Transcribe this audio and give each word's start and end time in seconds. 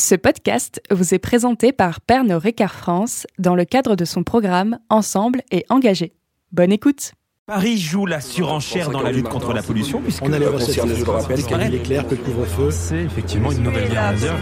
Ce 0.00 0.14
podcast 0.14 0.80
vous 0.90 1.12
est 1.12 1.18
présenté 1.18 1.72
par 1.72 2.00
Pernod 2.00 2.42
Ricard 2.42 2.74
France 2.74 3.26
dans 3.38 3.54
le 3.54 3.66
cadre 3.66 3.96
de 3.96 4.06
son 4.06 4.22
programme 4.22 4.78
Ensemble 4.88 5.42
et 5.50 5.66
engagé. 5.68 6.14
Bonne 6.52 6.72
écoute 6.72 7.12
Paris 7.46 7.76
joue 7.76 8.06
la 8.06 8.22
surenchère 8.22 8.88
dans 8.88 9.02
la 9.02 9.12
lutte 9.12 9.28
contre 9.28 9.52
la 9.52 9.62
pollution 9.62 10.00
puisque 10.00 10.22
On 10.22 10.32
a 10.32 10.38
les 10.38 10.46
recettes, 10.46 10.86
je 10.86 11.04
le 11.04 11.10
rappelle, 11.10 11.44
qu'il 11.44 11.74
est 11.74 11.82
clair 11.82 12.06
que 12.06 12.14
le 12.14 12.22
couvre-feu. 12.22 12.70
c'est 12.70 13.02
effectivement 13.02 13.52
une 13.52 13.62
nouvelle 13.62 13.90
guerre 13.90 14.12
mondiale. 14.12 14.38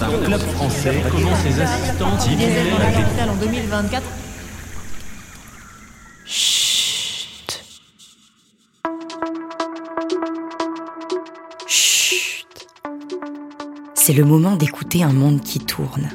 Un 0.00 0.24
club 0.24 0.40
français 0.40 1.02
comment 1.10 1.36
ses 1.36 1.60
assistants 1.60 2.08
en 2.08 3.36
2024. 3.44 4.02
C'est 14.06 14.12
le 14.12 14.26
moment 14.26 14.56
d'écouter 14.56 15.02
un 15.02 15.14
monde 15.14 15.40
qui 15.40 15.60
tourne. 15.60 16.10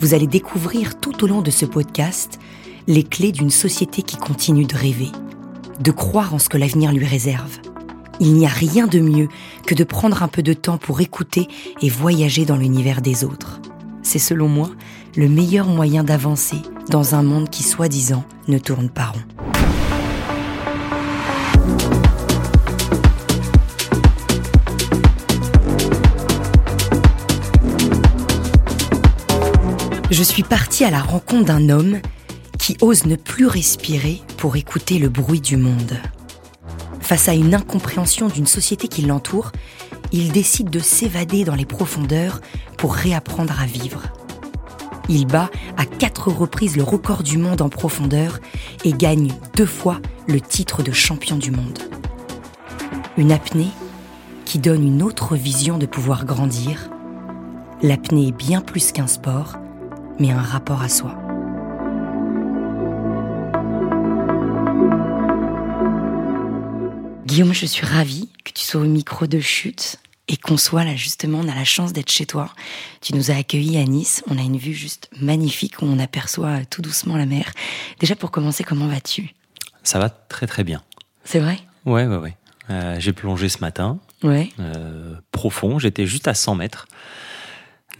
Vous 0.00 0.12
allez 0.12 0.26
découvrir 0.26 0.98
tout 0.98 1.22
au 1.22 1.28
long 1.28 1.40
de 1.40 1.52
ce 1.52 1.64
podcast 1.64 2.40
les 2.88 3.04
clés 3.04 3.30
d'une 3.30 3.48
société 3.48 4.02
qui 4.02 4.16
continue 4.16 4.64
de 4.64 4.74
rêver, 4.74 5.12
de 5.78 5.92
croire 5.92 6.34
en 6.34 6.40
ce 6.40 6.48
que 6.48 6.58
l'avenir 6.58 6.90
lui 6.90 7.06
réserve. 7.06 7.58
Il 8.18 8.34
n'y 8.34 8.44
a 8.44 8.48
rien 8.48 8.88
de 8.88 8.98
mieux 8.98 9.28
que 9.68 9.76
de 9.76 9.84
prendre 9.84 10.24
un 10.24 10.26
peu 10.26 10.42
de 10.42 10.52
temps 10.52 10.78
pour 10.78 11.00
écouter 11.00 11.46
et 11.80 11.88
voyager 11.88 12.44
dans 12.44 12.56
l'univers 12.56 13.02
des 13.02 13.22
autres. 13.22 13.60
C'est 14.02 14.18
selon 14.18 14.48
moi 14.48 14.68
le 15.16 15.28
meilleur 15.28 15.68
moyen 15.68 16.02
d'avancer 16.02 16.60
dans 16.90 17.14
un 17.14 17.22
monde 17.22 17.50
qui, 17.50 17.62
soi-disant, 17.62 18.24
ne 18.48 18.58
tourne 18.58 18.88
pas 18.88 19.12
rond. 19.12 19.57
Je 30.10 30.22
suis 30.22 30.42
partie 30.42 30.84
à 30.84 30.90
la 30.90 31.02
rencontre 31.02 31.44
d'un 31.44 31.68
homme 31.68 31.98
qui 32.58 32.78
ose 32.80 33.04
ne 33.04 33.14
plus 33.14 33.46
respirer 33.46 34.22
pour 34.38 34.56
écouter 34.56 34.98
le 34.98 35.10
bruit 35.10 35.42
du 35.42 35.58
monde. 35.58 35.98
Face 37.00 37.28
à 37.28 37.34
une 37.34 37.54
incompréhension 37.54 38.28
d'une 38.28 38.46
société 38.46 38.88
qui 38.88 39.02
l'entoure, 39.02 39.52
il 40.10 40.32
décide 40.32 40.70
de 40.70 40.78
s'évader 40.78 41.44
dans 41.44 41.54
les 41.54 41.66
profondeurs 41.66 42.40
pour 42.78 42.94
réapprendre 42.94 43.60
à 43.60 43.66
vivre. 43.66 44.04
Il 45.10 45.26
bat 45.26 45.50
à 45.76 45.84
quatre 45.84 46.28
reprises 46.28 46.78
le 46.78 46.84
record 46.84 47.22
du 47.22 47.36
monde 47.36 47.60
en 47.60 47.68
profondeur 47.68 48.40
et 48.84 48.94
gagne 48.94 49.32
deux 49.56 49.66
fois 49.66 50.00
le 50.26 50.40
titre 50.40 50.82
de 50.82 50.92
champion 50.92 51.36
du 51.36 51.50
monde. 51.50 51.80
Une 53.18 53.32
apnée 53.32 53.70
qui 54.46 54.58
donne 54.58 54.86
une 54.86 55.02
autre 55.02 55.36
vision 55.36 55.76
de 55.76 55.84
pouvoir 55.84 56.24
grandir. 56.24 56.88
L'apnée 57.82 58.28
est 58.28 58.36
bien 58.36 58.62
plus 58.62 58.92
qu'un 58.92 59.06
sport, 59.06 59.58
mais 60.18 60.30
un 60.30 60.40
rapport 60.40 60.82
à 60.82 60.88
soi. 60.88 61.14
Guillaume, 67.26 67.52
je 67.52 67.66
suis 67.66 67.84
ravie 67.86 68.30
que 68.44 68.52
tu 68.52 68.64
sois 68.64 68.80
au 68.80 68.84
micro 68.84 69.26
de 69.26 69.38
chute 69.38 69.98
et 70.28 70.36
qu'on 70.36 70.56
soit 70.56 70.84
là 70.84 70.96
justement, 70.96 71.40
on 71.42 71.48
a 71.48 71.54
la 71.54 71.64
chance 71.64 71.92
d'être 71.92 72.10
chez 72.10 72.26
toi. 72.26 72.50
Tu 73.00 73.14
nous 73.14 73.30
as 73.30 73.34
accueillis 73.36 73.76
à 73.78 73.84
Nice, 73.84 74.22
on 74.28 74.38
a 74.38 74.42
une 74.42 74.56
vue 74.56 74.72
juste 74.74 75.10
magnifique 75.20 75.80
où 75.82 75.84
on 75.86 75.98
aperçoit 75.98 76.64
tout 76.70 76.80
doucement 76.82 77.16
la 77.16 77.26
mer. 77.26 77.52
Déjà 78.00 78.16
pour 78.16 78.30
commencer, 78.30 78.64
comment 78.64 78.88
vas-tu? 78.88 79.34
Ça 79.82 79.98
va 79.98 80.08
très 80.08 80.46
très 80.46 80.64
bien. 80.64 80.82
C'est 81.24 81.38
vrai? 81.38 81.58
Ouais, 81.84 82.06
ouais, 82.06 82.16
ouais. 82.16 82.36
Euh, 82.70 82.96
j'ai 82.98 83.12
plongé 83.12 83.48
ce 83.48 83.58
matin, 83.58 83.98
Ouais. 84.22 84.50
euh, 84.58 85.14
profond, 85.32 85.78
j'étais 85.78 86.06
juste 86.06 86.28
à 86.28 86.34
100 86.34 86.54
mètres. 86.56 86.86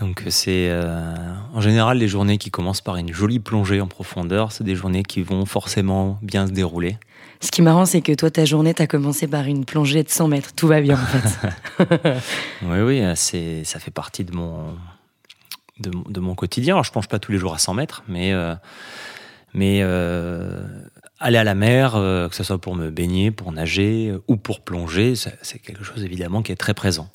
Donc 0.01 0.23
c'est 0.29 0.69
euh, 0.71 1.15
en 1.55 1.61
général 1.61 1.99
les 1.99 2.07
journées 2.09 2.39
qui 2.39 2.51
commencent 2.51 2.81
par 2.81 2.97
une 2.97 3.13
jolie 3.13 3.41
plongée 3.41 3.81
en 3.81 3.87
profondeur, 3.89 4.53
c'est 4.53 4.63
des 4.65 4.77
journées 4.77 5.03
qui 5.03 5.23
vont 5.23 5.45
forcément 5.45 6.19
bien 6.23 6.47
se 6.47 6.53
dérouler. 6.53 6.97
Ce 7.41 7.51
qui 7.51 7.61
est 7.61 7.65
marrant, 7.65 7.85
c'est 7.87 8.01
que 8.01 8.13
toi, 8.13 8.31
ta 8.33 8.45
journée, 8.45 8.75
t'as 8.75 8.87
commencé 8.89 9.29
par 9.29 9.45
une 9.45 9.65
plongée 9.65 10.03
de 10.03 10.09
100 10.09 10.27
mètres. 10.29 10.53
Tout 10.57 10.67
va 10.67 10.81
bien, 10.81 10.95
en 11.01 11.07
fait. 11.07 12.19
Oui, 12.63 12.81
oui, 12.81 13.01
euh, 13.01 13.13
c'est, 13.15 13.63
ça 13.63 13.79
fait 13.79 13.93
partie 13.93 14.25
de 14.25 14.35
mon, 14.35 14.75
de, 15.79 15.91
mon- 15.91 16.03
de 16.09 16.19
mon 16.21 16.35
quotidien. 16.35 16.75
Alors, 16.75 16.83
je 16.85 16.91
plonge 16.91 17.07
pas 17.07 17.21
tous 17.21 17.31
les 17.31 17.39
jours 17.39 17.55
à 17.55 17.59
100 17.59 17.75
mètres, 17.75 18.03
mais, 18.09 18.33
euh, 18.33 18.57
mais 19.55 19.81
euh, 19.83 20.67
aller 21.21 21.39
à 21.39 21.45
la 21.45 21.55
mer, 21.55 21.95
euh, 21.95 22.29
que 22.29 22.35
ce 22.35 22.43
soit 22.43 22.59
pour 22.61 22.75
me 22.75 22.91
baigner, 22.91 23.31
pour 23.31 23.53
nager 23.53 24.13
ou 24.27 24.37
pour 24.37 24.61
plonger, 24.61 25.15
c'est 25.15 25.61
quelque 25.61 25.85
chose 25.85 26.03
évidemment 26.03 26.43
qui 26.43 26.51
est 26.51 26.57
très 26.57 26.75
présent. 26.75 27.09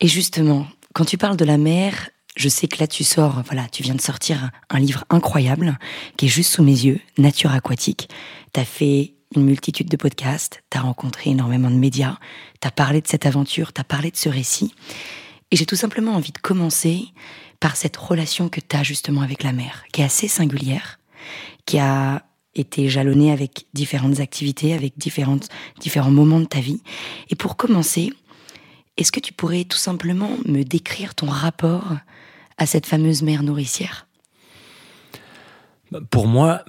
Et 0.00 0.08
justement, 0.08 0.66
quand 0.94 1.04
tu 1.04 1.18
parles 1.18 1.36
de 1.36 1.44
la 1.44 1.58
mer, 1.58 2.08
je 2.38 2.48
sais 2.48 2.68
que 2.68 2.78
là, 2.78 2.86
tu 2.86 3.02
sors, 3.02 3.42
voilà, 3.46 3.66
tu 3.68 3.82
viens 3.82 3.96
de 3.96 4.00
sortir 4.00 4.50
un 4.70 4.78
livre 4.78 5.04
incroyable 5.10 5.76
qui 6.16 6.26
est 6.26 6.28
juste 6.28 6.52
sous 6.54 6.62
mes 6.62 6.84
yeux, 6.84 7.00
Nature 7.18 7.52
aquatique. 7.52 8.08
T'as 8.52 8.64
fait 8.64 9.14
une 9.34 9.44
multitude 9.44 9.88
de 9.88 9.96
podcasts, 9.96 10.62
t'as 10.70 10.80
rencontré 10.80 11.30
énormément 11.30 11.70
de 11.70 11.74
médias, 11.74 12.16
t'as 12.60 12.70
parlé 12.70 13.00
de 13.00 13.08
cette 13.08 13.26
aventure, 13.26 13.72
t'as 13.72 13.84
parlé 13.84 14.12
de 14.12 14.16
ce 14.16 14.28
récit. 14.28 14.72
Et 15.50 15.56
j'ai 15.56 15.66
tout 15.66 15.76
simplement 15.76 16.14
envie 16.14 16.30
de 16.30 16.38
commencer 16.38 17.08
par 17.58 17.74
cette 17.74 17.96
relation 17.96 18.48
que 18.48 18.60
t'as 18.60 18.84
justement 18.84 19.22
avec 19.22 19.42
la 19.42 19.52
mer, 19.52 19.84
qui 19.92 20.02
est 20.02 20.04
assez 20.04 20.28
singulière, 20.28 21.00
qui 21.66 21.80
a 21.80 22.22
été 22.54 22.88
jalonnée 22.88 23.32
avec 23.32 23.66
différentes 23.74 24.20
activités, 24.20 24.74
avec 24.74 24.96
différentes, 24.96 25.48
différents 25.80 26.12
moments 26.12 26.40
de 26.40 26.46
ta 26.46 26.60
vie. 26.60 26.82
Et 27.30 27.34
pour 27.34 27.56
commencer, 27.56 28.12
est-ce 28.96 29.10
que 29.10 29.20
tu 29.20 29.32
pourrais 29.32 29.64
tout 29.64 29.76
simplement 29.76 30.30
me 30.46 30.62
décrire 30.62 31.16
ton 31.16 31.26
rapport 31.26 31.94
à 32.58 32.66
cette 32.66 32.86
fameuse 32.86 33.22
mère 33.22 33.42
nourricière 33.42 34.06
Pour 36.10 36.26
moi, 36.26 36.64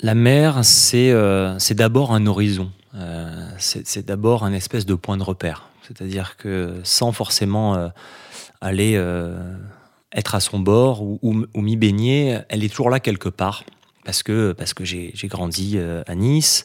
la 0.00 0.14
mer, 0.14 0.64
c'est 0.64 1.10
euh, 1.10 1.56
d'abord 1.70 2.12
un 2.12 2.26
horizon. 2.26 2.70
Euh, 2.94 3.48
c'est 3.58 4.04
d'abord 4.04 4.44
un 4.44 4.52
espèce 4.52 4.84
de 4.84 4.94
point 4.94 5.16
de 5.16 5.22
repère. 5.22 5.68
C'est-à-dire 5.82 6.36
que 6.36 6.80
sans 6.84 7.12
forcément 7.12 7.74
euh, 7.74 7.88
aller 8.60 8.94
euh, 8.96 9.56
être 10.12 10.34
à 10.34 10.40
son 10.40 10.58
bord 10.58 11.02
ou, 11.02 11.18
ou 11.22 11.60
m'y 11.60 11.76
baigner, 11.76 12.38
elle 12.48 12.64
est 12.64 12.68
toujours 12.68 12.90
là 12.90 13.00
quelque 13.00 13.28
part. 13.28 13.64
Parce 14.04 14.22
que, 14.22 14.52
parce 14.52 14.74
que 14.74 14.84
j'ai 14.84 15.12
grandi 15.24 15.78
à 15.78 16.14
Nice, 16.16 16.64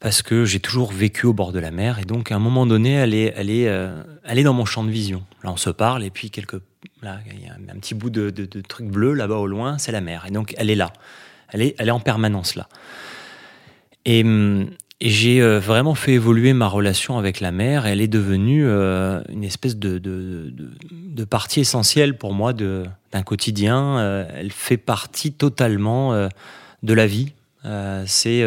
parce 0.00 0.22
que 0.22 0.44
j'ai 0.44 0.58
toujours 0.58 0.90
vécu 0.90 1.26
au 1.26 1.32
bord 1.32 1.52
de 1.52 1.60
la 1.60 1.70
mer. 1.70 2.00
Et 2.00 2.04
donc, 2.04 2.32
à 2.32 2.34
un 2.34 2.40
moment 2.40 2.66
donné, 2.66 2.94
elle 2.94 3.14
est, 3.14 3.32
elle 3.36 3.48
est, 3.48 3.70
elle 4.24 4.38
est 4.38 4.42
dans 4.42 4.52
mon 4.52 4.64
champ 4.64 4.82
de 4.82 4.90
vision. 4.90 5.22
Là, 5.44 5.52
on 5.52 5.56
se 5.56 5.70
parle, 5.70 6.02
et 6.02 6.10
puis 6.10 6.32
quelque, 6.32 6.60
il 7.02 7.44
y 7.44 7.48
a 7.48 7.54
un, 7.54 7.78
petit 7.78 7.94
bout 7.94 8.10
de, 8.10 8.30
truc 8.62 8.86
bleu 8.86 9.14
là-bas 9.14 9.36
au 9.36 9.46
loin, 9.46 9.78
c'est 9.78 9.92
la 9.92 10.00
mer. 10.00 10.24
Et 10.28 10.30
donc, 10.30 10.54
elle 10.56 10.70
est 10.70 10.76
là. 10.76 10.92
Elle 11.52 11.62
est, 11.62 11.74
elle 11.78 11.88
est 11.88 11.92
en 11.92 12.00
permanence 12.00 12.54
là. 12.54 12.68
Et, 14.04 14.24
et 15.02 15.08
j'ai 15.08 15.40
euh, 15.40 15.58
vraiment 15.58 15.94
fait 15.94 16.12
évoluer 16.12 16.52
ma 16.52 16.66
relation 16.66 17.16
avec 17.16 17.40
la 17.40 17.52
mer. 17.52 17.86
Elle 17.86 18.02
est 18.02 18.08
devenue 18.08 18.66
euh, 18.66 19.22
une 19.30 19.44
espèce 19.44 19.76
de, 19.76 20.04
partie 21.28 21.60
essentielle 21.60 22.18
pour 22.18 22.34
moi 22.34 22.52
d'un 22.52 23.22
quotidien. 23.24 23.98
Euh, 23.98 24.30
elle 24.34 24.52
fait 24.52 24.76
partie 24.76 25.32
totalement 25.32 26.28
de 26.82 26.94
la 26.94 27.06
vie. 27.06 27.32
C'est 28.06 28.44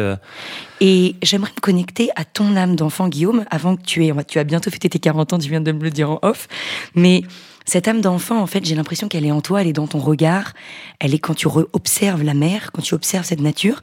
Et 0.80 1.16
j'aimerais 1.22 1.52
me 1.56 1.60
connecter 1.60 2.10
à 2.14 2.24
ton 2.24 2.56
âme 2.56 2.76
d'enfant, 2.76 3.08
Guillaume, 3.08 3.44
avant 3.50 3.76
que 3.76 3.82
tu 3.82 4.06
aies. 4.06 4.12
Tu 4.28 4.38
as 4.38 4.44
bientôt 4.44 4.70
fêté 4.70 4.88
tes 4.88 5.00
40 5.00 5.32
ans, 5.32 5.38
tu 5.38 5.48
viens 5.48 5.60
de 5.60 5.72
me 5.72 5.82
le 5.82 5.90
dire 5.90 6.10
en 6.10 6.18
off. 6.22 6.46
Mais 6.94 7.22
cette 7.64 7.88
âme 7.88 8.00
d'enfant, 8.00 8.40
en 8.40 8.46
fait, 8.46 8.64
j'ai 8.64 8.74
l'impression 8.74 9.08
qu'elle 9.08 9.24
est 9.24 9.32
en 9.32 9.40
toi, 9.40 9.62
elle 9.62 9.68
est 9.68 9.72
dans 9.72 9.86
ton 9.86 9.98
regard. 9.98 10.52
Elle 10.98 11.14
est 11.14 11.18
quand 11.18 11.34
tu 11.34 11.48
observes 11.72 12.22
la 12.22 12.34
mer, 12.34 12.72
quand 12.72 12.82
tu 12.82 12.94
observes 12.94 13.24
cette 13.24 13.40
nature. 13.40 13.80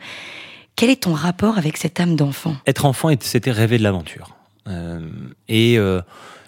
Quel 0.76 0.90
est 0.90 1.04
ton 1.04 1.14
rapport 1.14 1.58
avec 1.58 1.78
cette 1.78 2.00
âme 2.00 2.16
d'enfant? 2.16 2.56
Être 2.68 2.86
enfant, 2.86 3.10
c'était 3.20 3.52
rêver 3.52 3.78
de 3.78 3.84
l'aventure. 3.84 4.36
Euh, 4.68 5.10
et 5.48 5.78
euh, 5.80 6.02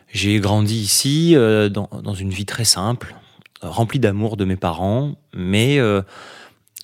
j'ai 0.09 0.39
grandi 0.39 0.75
ici 0.75 1.35
euh, 1.35 1.69
dans, 1.69 1.89
dans 2.03 2.13
une 2.13 2.29
vie 2.29 2.45
très 2.45 2.65
simple, 2.65 3.15
remplie 3.61 3.99
d'amour 3.99 4.37
de 4.37 4.45
mes 4.45 4.55
parents, 4.55 5.15
mais 5.33 5.79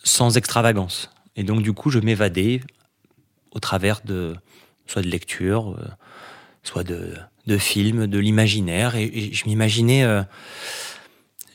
sans 0.03 0.37
extravagance. 0.37 1.11
Et 1.35 1.43
donc 1.43 1.61
du 1.61 1.73
coup, 1.73 1.89
je 1.89 1.99
m'évadais 1.99 2.61
au 3.51 3.59
travers 3.59 4.01
de 4.03 4.35
soit 4.87 5.01
de 5.01 5.07
lecture, 5.07 5.77
soit 6.63 6.83
de, 6.83 7.13
de 7.49 7.57
films, 7.57 8.07
de 8.07 8.19
l'imaginaire, 8.19 8.95
et, 8.95 9.31
je 9.33 9.45
m'imaginais, 9.47 10.03
euh, 10.03 10.21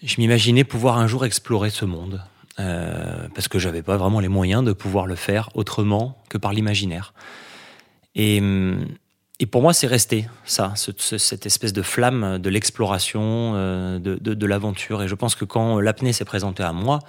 je 0.02 0.16
m'imaginais 0.18 0.64
pouvoir 0.64 0.98
un 0.98 1.06
jour 1.06 1.24
explorer 1.24 1.70
ce 1.70 1.84
monde. 1.86 2.20
Euh, 2.60 3.26
parce 3.34 3.48
que 3.48 3.58
j'avais 3.58 3.82
pas 3.82 3.96
vraiment 3.96 4.20
les 4.20 4.28
moyens 4.28 4.62
de 4.62 4.72
pouvoir 4.72 5.06
le 5.08 5.16
faire 5.16 5.48
autrement 5.54 6.22
que 6.30 6.38
par 6.38 6.52
l'imaginaire. 6.52 7.12
Et, 8.14 8.38
hum, 8.40 8.86
et 9.40 9.46
pour 9.46 9.60
moi, 9.60 9.72
c'est 9.72 9.88
resté 9.88 10.28
ça, 10.44 10.72
ce- 10.76 10.92
ce- 10.96 11.18
cette 11.18 11.46
espèce 11.46 11.72
de 11.72 11.82
flamme 11.82 12.38
de 12.38 12.48
l'exploration, 12.50 13.54
euh, 13.56 13.98
de, 13.98 14.14
de- 14.34 14.46
l'aventure. 14.46 15.02
Et 15.02 15.08
je 15.08 15.16
pense 15.16 15.34
que 15.34 15.44
quand 15.44 15.80
l'apnée 15.80 16.12
s'est 16.12 16.24
présentée 16.24 16.62
à 16.62 16.72
moi, 16.72 17.00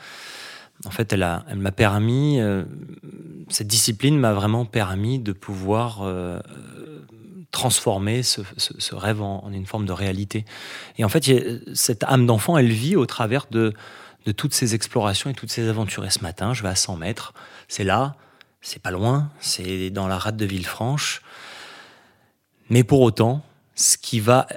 en 0.86 0.90
fait, 0.90 1.14
elle 1.14 1.22
a- 1.22 1.46
elle 1.50 1.60
m'a 1.60 1.72
permis, 1.72 2.40
cette 3.50 3.68
discipline 3.68 4.18
m'a 4.18 4.34
vraiment 4.34 4.66
permis 4.66 5.20
de 5.20 5.32
pouvoir 5.32 6.02
transformer 7.56 8.22
ce, 8.22 8.42
rêve 8.94 9.22
en, 9.22 9.50
une 9.52 9.66
forme 9.66 9.86
de 9.86 9.94
réalité. 9.94 10.46
Et 10.98 11.06
en 11.06 11.10
fait, 11.10 11.31
cette 11.74 12.04
âme 12.04 12.25
d'enfant, 12.25 12.57
elle 12.57 12.72
vit 12.72 12.98
au 12.98 13.06
travers 13.06 13.48
de, 13.50 13.74
de 14.25 14.31
toutes 14.34 14.54
ces 14.54 14.75
explorations 14.75 15.30
et 15.30 15.34
toutes 15.34 15.50
ces 15.50 15.69
aventures. 15.69 16.06
Et 16.06 16.10
ce 16.10 16.19
matin, 16.19 16.54
je 16.54 16.62
vais 16.62 16.69
à 16.69 16.75
100 16.75 16.98
mètres, 16.98 17.34
c'est 17.69 17.86
là, 17.86 18.16
c'est 18.62 18.81
pas 18.81 18.92
loin, 18.92 19.31
c'est 19.40 19.90
dans 19.90 20.07
la 20.07 20.18
rade 20.18 20.36
de 20.36 20.46
Villefranche. 20.46 21.22
Mais 22.69 22.84
pour 22.84 23.00
autant, 23.02 23.42
ce 23.75 23.98
qui 23.98 24.19
va 24.19 24.48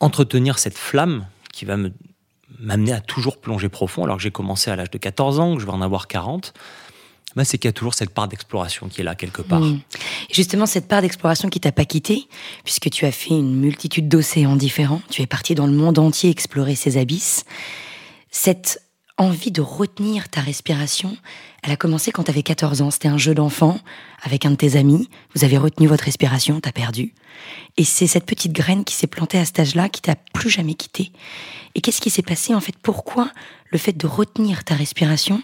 entretenir 0.00 0.58
cette 0.58 0.78
flamme, 0.78 1.26
qui 1.52 1.66
va 1.66 1.76
m'amener 2.58 2.92
à 2.92 3.00
toujours 3.00 3.40
plonger 3.40 3.68
profond, 3.68 4.04
alors 4.04 4.16
que 4.16 4.22
j'ai 4.22 4.30
commencé 4.30 4.70
à 4.70 4.76
l'âge 4.76 4.90
de 4.90 4.98
14 4.98 5.38
ans, 5.38 5.54
que 5.54 5.60
je 5.60 5.66
vais 5.66 5.72
en 5.72 5.82
avoir 5.82 6.06
40, 6.08 6.54
bah, 7.36 7.44
c'est 7.44 7.58
qu'il 7.58 7.68
y 7.68 7.70
a 7.70 7.72
toujours 7.72 7.94
cette 7.94 8.10
part 8.10 8.28
d'exploration 8.28 8.88
qui 8.88 9.02
est 9.02 9.04
là 9.04 9.14
quelque 9.14 9.42
part. 9.42 9.60
Mmh. 9.60 9.80
Justement, 10.32 10.66
cette 10.66 10.88
part 10.88 11.02
d'exploration 11.02 11.50
qui 11.50 11.60
t'a 11.60 11.70
pas 11.70 11.84
quitté, 11.84 12.26
puisque 12.64 12.90
tu 12.90 13.04
as 13.04 13.12
fait 13.12 13.30
une 13.34 13.54
multitude 13.54 14.08
d'océans 14.08 14.56
différents, 14.56 15.02
tu 15.10 15.22
es 15.22 15.26
parti 15.26 15.54
dans 15.54 15.66
le 15.66 15.74
monde 15.74 15.98
entier 15.98 16.30
explorer 16.30 16.74
ces 16.74 16.96
abysses. 16.96 17.44
Cette 18.30 18.82
envie 19.18 19.50
de 19.50 19.60
retenir 19.60 20.28
ta 20.28 20.40
respiration, 20.40 21.16
elle 21.62 21.72
a 21.72 21.76
commencé 21.76 22.10
quand 22.10 22.24
tu 22.24 22.30
avais 22.30 22.42
14 22.42 22.82
ans. 22.82 22.90
C'était 22.90 23.08
un 23.08 23.18
jeu 23.18 23.34
d'enfant 23.34 23.78
avec 24.22 24.44
un 24.46 24.50
de 24.50 24.56
tes 24.56 24.76
amis. 24.76 25.08
Vous 25.34 25.44
avez 25.44 25.58
retenu 25.58 25.86
votre 25.86 26.04
respiration, 26.04 26.60
t'as 26.60 26.72
perdu. 26.72 27.14
Et 27.76 27.84
c'est 27.84 28.06
cette 28.06 28.26
petite 28.26 28.52
graine 28.52 28.84
qui 28.84 28.94
s'est 28.94 29.06
plantée 29.06 29.38
à 29.38 29.44
cet 29.44 29.60
âge-là 29.60 29.88
qui 29.88 30.02
t'a 30.02 30.16
plus 30.16 30.50
jamais 30.50 30.74
quitté. 30.74 31.12
Et 31.74 31.80
qu'est-ce 31.80 32.00
qui 32.00 32.10
s'est 32.10 32.22
passé 32.22 32.54
en 32.54 32.60
fait? 32.60 32.76
Pourquoi 32.82 33.30
le 33.70 33.78
fait 33.78 33.96
de 33.96 34.06
retenir 34.06 34.64
ta 34.64 34.74
respiration, 34.74 35.42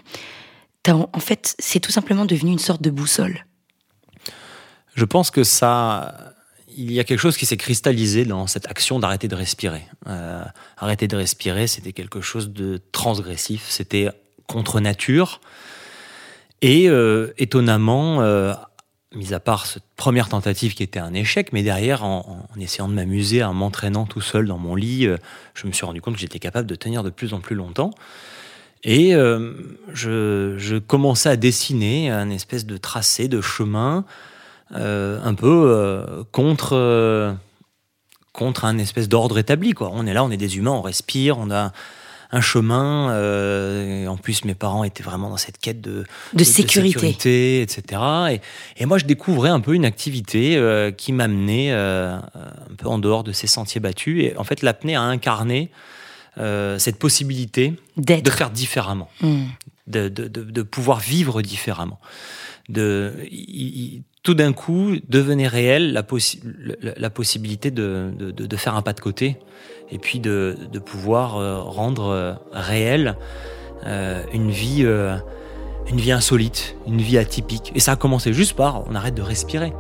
en 0.89 1.21
fait, 1.21 1.55
c'est 1.59 1.81
tout 1.81 1.93
simplement 1.93 2.25
devenu 2.25 2.51
une 2.51 2.59
sorte 2.59 2.83
de 2.83 2.91
boussole 2.91 3.47
Je 4.95 5.05
pense 5.05 5.31
que 5.31 5.45
ça, 5.45 6.35
il 6.77 6.93
y 6.93 7.01
a 7.01 7.05
quelque 7.05 7.21
chose 7.21 7.37
qui 7.37 7.47
s'est 7.47 7.57
cristallisé 7.57 8.25
dans 8.25 8.47
cette 8.47 8.69
action 8.69 8.99
d'arrêter 8.99 9.29
de 9.29 9.35
respirer. 9.35 9.83
Euh, 10.09 10.45
arrêter 10.77 11.09
de 11.09 11.17
respirer, 11.17 11.67
c'était 11.67 11.93
quelque 11.93 12.21
chose 12.21 12.51
de 12.51 12.81
transgressif, 12.93 13.67
c'était 13.69 14.11
contre 14.47 14.81
nature. 14.81 15.41
Et 16.61 16.89
euh, 16.89 17.33
étonnamment, 17.39 18.23
euh, 18.23 18.53
mis 19.15 19.35
à 19.35 19.41
part 19.41 19.67
cette 19.67 19.83
première 19.97 20.29
tentative 20.29 20.75
qui 20.75 20.83
était 20.83 21.01
un 21.01 21.15
échec, 21.15 21.53
mais 21.53 21.63
derrière, 21.63 22.05
en, 22.05 22.47
essayant 22.59 22.89
de 22.89 22.95
m'amuser, 22.95 23.43
en 23.43 23.55
m'entraînant 23.55 24.07
tout 24.07 24.21
seul 24.21 24.47
dans 24.47 24.59
mon 24.59 24.75
lit, 24.75 25.09
je 25.55 25.67
me 25.67 25.73
suis 25.73 25.85
rendu 25.85 26.01
compte 26.01 26.15
que 26.15 26.21
j'étais 26.21 26.39
capable 26.39 26.69
de 26.69 26.75
tenir 26.75 27.03
de 27.03 27.11
plus 27.11 27.35
en 27.35 27.41
plus 27.41 27.57
longtemps. 27.57 27.91
Et 28.85 29.13
je, 29.13 30.55
je, 30.59 30.77
commençais 30.77 31.29
à 31.29 31.37
dessiner 31.37 32.11
un 32.11 32.31
espèce 32.31 32.67
de 32.67 32.77
tracé, 32.77 33.29
de 33.29 33.41
chemin, 33.41 34.05
euh, 34.75 35.21
un 35.23 35.35
peu 35.35 35.65
euh, 35.67 36.25
contre, 36.33 36.73
euh, 36.73 37.33
contre 38.33 38.65
un 38.65 38.79
espèce 38.79 39.09
d'ordre 39.09 39.39
établi. 39.39 39.73
Quoi. 39.73 39.91
On 39.93 40.07
est 40.07 40.15
là, 40.15 40.25
on 40.25 40.31
est 40.31 40.39
des 40.39 40.57
humains, 40.57 40.71
on 40.71 40.81
respire, 40.81 41.37
on 41.39 41.51
a 41.51 41.73
un 42.35 42.41
chemin. 42.41 43.09
en 44.09 44.17
plus, 44.17 44.47
mes 44.47 44.55
parents 44.55 44.85
étaient 44.85 45.03
vraiment 45.03 45.29
dans 45.29 45.37
cette 45.37 45.59
quête 45.59 45.83
de, 45.83 46.05
de, 46.33 46.45
sécurité. 46.45 47.61
etc. 47.61 48.01
Et, 48.31 48.41
et, 48.79 48.87
moi, 48.87 48.97
je 48.97 49.05
découvrais 49.05 49.51
un 49.51 49.61
peu 49.61 49.75
une 49.75 49.85
activité 49.85 50.59
qui 50.97 51.13
m'amenait 51.13 51.73
un 51.73 52.23
peu 52.79 52.89
en 52.89 52.99
dehors 52.99 53.23
de 53.23 53.33
ces 53.33 53.47
sentiers 53.47 53.83
battus. 53.83 54.25
Et 54.25 54.35
en 54.39 54.45
fait, 54.45 54.63
l'apnée 54.63 54.97
a 54.97 55.03
incarné 55.03 55.71
cette 56.37 56.99
possibilité 56.99 57.75
de 57.97 58.31
faire 58.31 58.51
différemment, 58.51 59.09
hmm. 59.21 59.45
de, 59.87 60.09
de, 60.09 60.29
de, 60.29 60.63
pouvoir 60.63 60.99
vivre 60.99 61.43
différemment. 61.43 62.01
De, 62.69 63.13
tout 64.23 64.35
d'un 64.35 64.53
coup 64.53 64.95
devenait 65.09 65.49
réelle 65.49 65.93
la, 65.93 66.05
la, 66.97 67.11
possibilité 67.11 67.71
de, 67.71 68.13
de, 68.17 68.57
faire 68.57 68.77
un 68.77 68.83
pas 68.83 68.93
de 68.93 69.01
côté 69.01 69.37
et 69.91 69.99
puis 69.99 70.21
de, 70.21 70.57
pouvoir 70.85 71.37
euh, 71.37 71.61
rendre 71.61 72.07
euh, 72.07 72.35
réelle 72.53 73.17
euh, 73.87 74.23
une 74.33 74.51
vie 74.51 74.87
une 75.91 75.99
vie 75.99 76.13
insolite, 76.13 76.77
une 76.87 77.01
vie 77.01 77.19
atypique. 77.19 77.73
Et 77.75 77.81
ça 77.81 77.93
a 77.93 77.97
commencé 77.97 78.33
juste 78.33 78.55
par 78.55 78.89
on 78.89 78.95
arrête 78.95 79.15
de 79.15 79.23
respirer. 79.23 79.73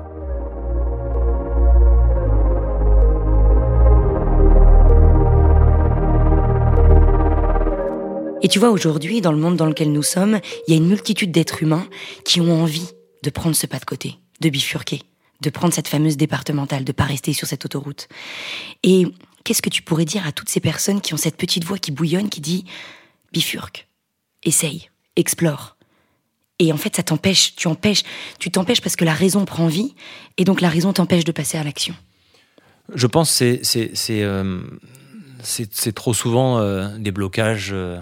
Et 8.42 8.48
tu 8.48 8.58
vois, 8.58 8.70
aujourd'hui, 8.70 9.20
dans 9.20 9.32
le 9.32 9.38
monde 9.38 9.56
dans 9.56 9.66
lequel 9.66 9.92
nous 9.92 10.02
sommes, 10.02 10.40
il 10.66 10.72
y 10.72 10.74
a 10.74 10.76
une 10.76 10.88
multitude 10.88 11.30
d'êtres 11.32 11.62
humains 11.62 11.86
qui 12.24 12.40
ont 12.40 12.62
envie 12.62 12.88
de 13.22 13.30
prendre 13.30 13.56
ce 13.56 13.66
pas 13.66 13.78
de 13.78 13.84
côté 13.84 14.18
de 14.42 14.50
bifurquer, 14.50 15.02
de 15.40 15.50
prendre 15.50 15.72
cette 15.72 15.88
fameuse 15.88 16.18
départementale, 16.18 16.84
de 16.84 16.92
pas 16.92 17.04
rester 17.04 17.32
sur 17.32 17.46
cette 17.46 17.64
autoroute. 17.64 18.08
Et 18.82 19.06
qu'est-ce 19.44 19.62
que 19.62 19.70
tu 19.70 19.82
pourrais 19.82 20.04
dire 20.04 20.26
à 20.26 20.32
toutes 20.32 20.50
ces 20.50 20.60
personnes 20.60 21.00
qui 21.00 21.14
ont 21.14 21.16
cette 21.16 21.36
petite 21.36 21.64
voix 21.64 21.78
qui 21.78 21.92
bouillonne, 21.92 22.28
qui 22.28 22.40
dit 22.40 22.64
bifurque, 23.32 23.86
essaye, 24.42 24.90
explore. 25.16 25.76
Et 26.58 26.72
en 26.72 26.76
fait, 26.76 26.96
ça 26.96 27.02
t'empêche, 27.02 27.56
tu 27.56 27.66
empêches, 27.66 28.02
tu 28.38 28.50
t'empêches 28.50 28.82
parce 28.82 28.96
que 28.96 29.04
la 29.04 29.14
raison 29.14 29.44
prend 29.44 29.66
vie, 29.66 29.94
et 30.36 30.44
donc 30.44 30.60
la 30.60 30.68
raison 30.68 30.92
t'empêche 30.92 31.24
de 31.24 31.32
passer 31.32 31.56
à 31.56 31.64
l'action. 31.64 31.94
Je 32.94 33.06
pense 33.06 33.38
que 33.38 33.60
c'est 33.62 33.90
c'est 33.94 34.22
euh, 34.22 34.60
trop 35.94 36.14
souvent 36.14 36.58
euh, 36.58 36.98
des 36.98 37.10
blocages 37.10 37.70
euh, 37.72 37.98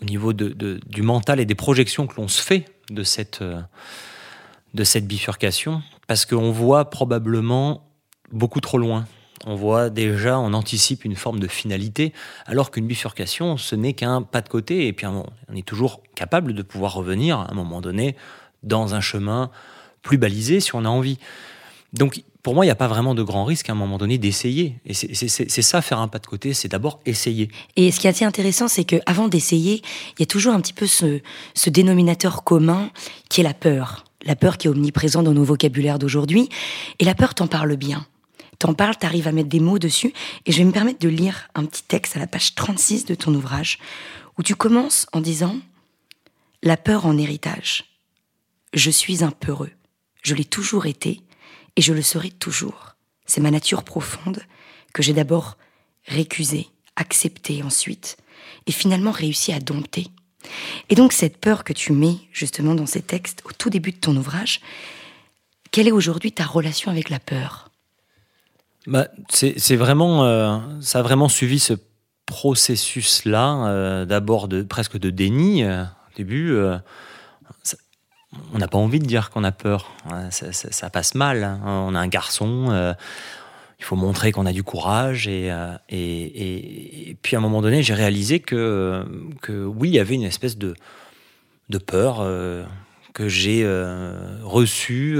au 0.00 0.04
niveau 0.04 0.32
de, 0.32 0.80
du 0.86 1.02
mental 1.02 1.40
et 1.40 1.44
des 1.44 1.54
projections 1.54 2.06
que 2.06 2.16
l'on 2.16 2.28
se 2.28 2.42
fait 2.42 2.66
de 2.90 3.02
cette 3.02 3.42
de 4.74 4.84
cette 4.84 5.06
bifurcation 5.06 5.82
parce 6.06 6.24
qu'on 6.26 6.50
voit 6.50 6.90
probablement 6.90 7.88
beaucoup 8.32 8.60
trop 8.60 8.78
loin. 8.78 9.06
On 9.46 9.54
voit 9.54 9.88
déjà, 9.88 10.38
on 10.38 10.52
anticipe 10.52 11.04
une 11.04 11.14
forme 11.14 11.38
de 11.38 11.46
finalité, 11.46 12.12
alors 12.46 12.70
qu'une 12.70 12.86
bifurcation, 12.86 13.56
ce 13.56 13.76
n'est 13.76 13.92
qu'un 13.92 14.22
pas 14.22 14.40
de 14.40 14.48
côté, 14.48 14.88
et 14.88 14.92
puis 14.92 15.06
on 15.06 15.26
est 15.54 15.66
toujours 15.66 16.02
capable 16.16 16.54
de 16.54 16.62
pouvoir 16.62 16.94
revenir 16.94 17.38
à 17.38 17.50
un 17.50 17.54
moment 17.54 17.80
donné 17.80 18.16
dans 18.64 18.94
un 18.94 19.00
chemin 19.00 19.50
plus 20.02 20.18
balisé 20.18 20.58
si 20.60 20.74
on 20.74 20.84
a 20.84 20.88
envie. 20.88 21.18
Donc 21.92 22.22
pour 22.42 22.54
moi, 22.54 22.64
il 22.64 22.68
n'y 22.68 22.72
a 22.72 22.76
pas 22.76 22.86
vraiment 22.86 23.14
de 23.14 23.22
grand 23.22 23.44
risque 23.44 23.68
à 23.68 23.72
un 23.72 23.76
moment 23.76 23.98
donné 23.98 24.16
d'essayer. 24.16 24.76
Et 24.86 24.94
c'est 24.94 25.62
ça, 25.62 25.82
faire 25.82 25.98
un 25.98 26.08
pas 26.08 26.18
de 26.18 26.26
côté, 26.26 26.54
c'est 26.54 26.68
d'abord 26.68 27.00
essayer. 27.04 27.50
Et 27.76 27.90
ce 27.90 28.00
qui 28.00 28.06
est 28.06 28.10
assez 28.10 28.24
intéressant, 28.24 28.68
c'est 28.68 28.84
qu'avant 28.84 29.28
d'essayer, 29.28 29.82
il 30.16 30.20
y 30.20 30.22
a 30.22 30.26
toujours 30.26 30.54
un 30.54 30.60
petit 30.60 30.72
peu 30.72 30.86
ce, 30.86 31.20
dénominateur 31.68 32.44
commun 32.44 32.90
qui 33.28 33.40
est 33.40 33.44
la 33.44 33.54
peur 33.54 34.04
la 34.24 34.34
peur 34.34 34.58
qui 34.58 34.66
est 34.66 34.70
omniprésente 34.70 35.24
dans 35.24 35.32
nos 35.32 35.44
vocabulaires 35.44 35.98
d'aujourd'hui. 35.98 36.48
Et 36.98 37.04
la 37.04 37.14
peur 37.14 37.34
t'en 37.34 37.46
parle 37.46 37.76
bien. 37.76 38.04
T'en 38.58 38.74
parles, 38.74 38.96
t'arrives 38.96 39.28
à 39.28 39.32
mettre 39.32 39.48
des 39.48 39.60
mots 39.60 39.78
dessus. 39.78 40.12
Et 40.44 40.52
je 40.52 40.58
vais 40.58 40.64
me 40.64 40.72
permettre 40.72 40.98
de 40.98 41.08
lire 41.08 41.48
un 41.54 41.64
petit 41.64 41.84
texte 41.84 42.16
à 42.16 42.18
la 42.18 42.26
page 42.26 42.56
36 42.56 43.04
de 43.04 43.14
ton 43.14 43.32
ouvrage, 43.32 43.78
où 44.36 44.42
tu 44.42 44.56
commences 44.56 45.06
en 45.12 45.20
disant 45.20 45.56
La 46.64 46.76
peur 46.76 47.06
en 47.06 47.16
héritage. 47.16 47.84
Je 48.74 48.90
suis 48.90 49.22
un 49.22 49.30
peureux. 49.30 49.70
Je 50.22 50.34
l'ai 50.34 50.44
toujours 50.44 50.86
été 50.86 51.20
et 51.78 51.80
je 51.80 51.94
le 51.94 52.02
serai 52.02 52.30
toujours. 52.30 52.96
C'est 53.24 53.40
ma 53.40 53.52
nature 53.52 53.84
profonde 53.84 54.40
que 54.92 55.00
j'ai 55.00 55.12
d'abord 55.12 55.56
récusée, 56.06 56.66
acceptée 56.96 57.62
ensuite, 57.62 58.16
et 58.66 58.72
finalement 58.72 59.12
réussi 59.12 59.52
à 59.52 59.60
dompter. 59.60 60.08
Et 60.88 60.96
donc 60.96 61.12
cette 61.12 61.36
peur 61.36 61.62
que 61.62 61.72
tu 61.72 61.92
mets 61.92 62.16
justement 62.32 62.74
dans 62.74 62.86
ces 62.86 63.00
textes 63.00 63.42
au 63.44 63.52
tout 63.52 63.70
début 63.70 63.92
de 63.92 63.98
ton 63.98 64.16
ouvrage, 64.16 64.60
quelle 65.70 65.86
est 65.86 65.92
aujourd'hui 65.92 66.32
ta 66.32 66.44
relation 66.44 66.90
avec 66.90 67.10
la 67.10 67.20
peur? 67.20 67.70
Bah, 68.88 69.06
c'est 69.28 69.76
vraiment, 69.76 70.24
euh, 70.24 70.58
ça 70.80 70.98
a 70.98 71.02
vraiment 71.02 71.28
suivi 71.28 71.60
ce 71.60 71.74
processus-là, 72.26 73.68
euh, 73.68 74.04
d'abord 74.04 74.48
de 74.48 74.62
presque 74.62 74.98
de 74.98 75.10
déni 75.10 75.62
euh, 75.62 75.84
au 75.84 76.16
début. 76.16 76.58
On 78.52 78.58
n'a 78.58 78.68
pas 78.68 78.78
envie 78.78 79.00
de 79.00 79.06
dire 79.06 79.30
qu'on 79.30 79.44
a 79.44 79.52
peur, 79.52 79.90
ça, 80.30 80.90
passe 80.90 81.14
mal. 81.14 81.44
Hein. 81.44 81.60
On 81.64 81.94
a 81.94 82.00
un 82.00 82.08
garçon, 82.08 82.94
il 83.78 83.84
faut 83.84 83.96
montrer 83.96 84.32
qu'on 84.32 84.46
a 84.46 84.52
du 84.52 84.62
courage. 84.62 85.26
Euh, 85.28 85.76
et, 85.88 87.10
et, 87.10 87.16
puis 87.22 87.36
à 87.36 87.38
un 87.38 87.42
moment 87.42 87.62
donné, 87.62 87.82
j'ai 87.82 87.94
réalisé 87.94 88.40
que, 88.40 89.04
que 89.40 89.64
oui, 89.64 89.90
il 89.90 89.94
y 89.94 90.00
avait 90.00 90.14
une 90.16 90.24
espèce 90.24 90.58
de, 90.58 90.74
de 91.68 91.78
peur 91.78 92.18
euh, 92.20 92.64
que 93.18 93.28
j'ai 93.28 93.62
euh, 93.64 94.12
reçue, 94.44 95.18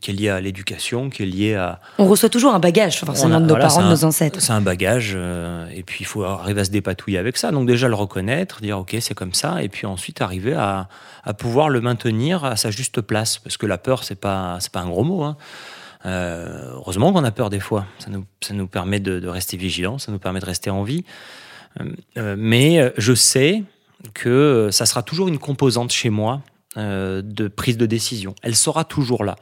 qui 0.00 0.10
est 0.10 0.14
liée 0.14 0.28
à 0.30 0.40
l'éducation, 0.40 1.10
qui 1.10 1.22
est 1.22 1.26
liée 1.26 1.54
à... 1.54 1.80
On 1.98 2.06
reçoit 2.06 2.30
toujours 2.30 2.54
un 2.54 2.58
bagage, 2.58 3.00
forcément, 3.00 3.40
de 3.40 3.46
nos 3.46 3.56
parents, 3.56 3.82
de 3.82 3.90
nos 3.90 4.04
ancêtres. 4.04 4.40
C'est 4.40 4.52
un 4.52 4.62
bagage, 4.62 5.16
et 5.74 5.82
puis 5.82 5.98
il 6.00 6.06
faut 6.06 6.24
arriver 6.24 6.62
à 6.62 6.64
se 6.64 6.70
dépatouiller 6.70 7.18
avec 7.18 7.36
ça. 7.36 7.50
Donc 7.50 7.66
déjà 7.66 7.88
le 7.88 7.94
reconnaître, 7.94 8.60
dire 8.60 8.78
ok, 8.78 8.96
c'est 9.00 9.14
comme 9.14 9.34
ça, 9.34 9.62
et 9.62 9.68
puis 9.68 9.86
ensuite 9.86 10.22
arriver 10.22 10.54
à, 10.54 10.88
à 11.24 11.34
pouvoir 11.34 11.68
le 11.68 11.80
maintenir 11.80 12.44
à 12.44 12.56
sa 12.56 12.70
juste 12.70 13.00
place. 13.00 13.38
Parce 13.38 13.56
que 13.56 13.66
la 13.66 13.78
peur, 13.78 14.04
c'est 14.04 14.18
pas, 14.18 14.58
pas 14.72 14.80
un 14.80 14.88
gros 14.88 15.04
mot. 15.04 15.22
Hein. 15.22 15.36
Euh, 16.06 16.72
heureusement 16.74 17.12
qu'on 17.12 17.24
a 17.24 17.30
peur 17.30 17.50
des 17.50 17.60
fois. 17.60 17.86
Ça 17.98 18.10
nous, 18.10 18.24
ça 18.40 18.54
nous 18.54 18.66
permet 18.66 19.00
de, 19.00 19.26
rester 19.26 19.56
vigilant, 19.56 19.98
ça 19.98 20.12
nous 20.12 20.18
permet 20.18 20.40
de 20.40 20.46
rester 20.46 20.70
en 20.70 20.82
vie. 20.82 21.04
Euh, 21.80 21.84
euh, 22.16 22.36
mais 22.38 22.92
je 22.96 23.14
sais 23.14 23.62
que 24.14 24.70
ça 24.72 24.86
sera 24.86 25.02
toujours 25.02 25.28
une 25.28 25.38
composante 25.38 25.92
chez 25.92 26.10
moi 26.10 26.40
de 26.76 27.48
prise 27.48 27.76
de 27.76 27.86
décision. 27.86 28.34
Elle 28.42 28.54
sera 28.54 28.84
toujours 28.84 29.24
là. 29.24 29.36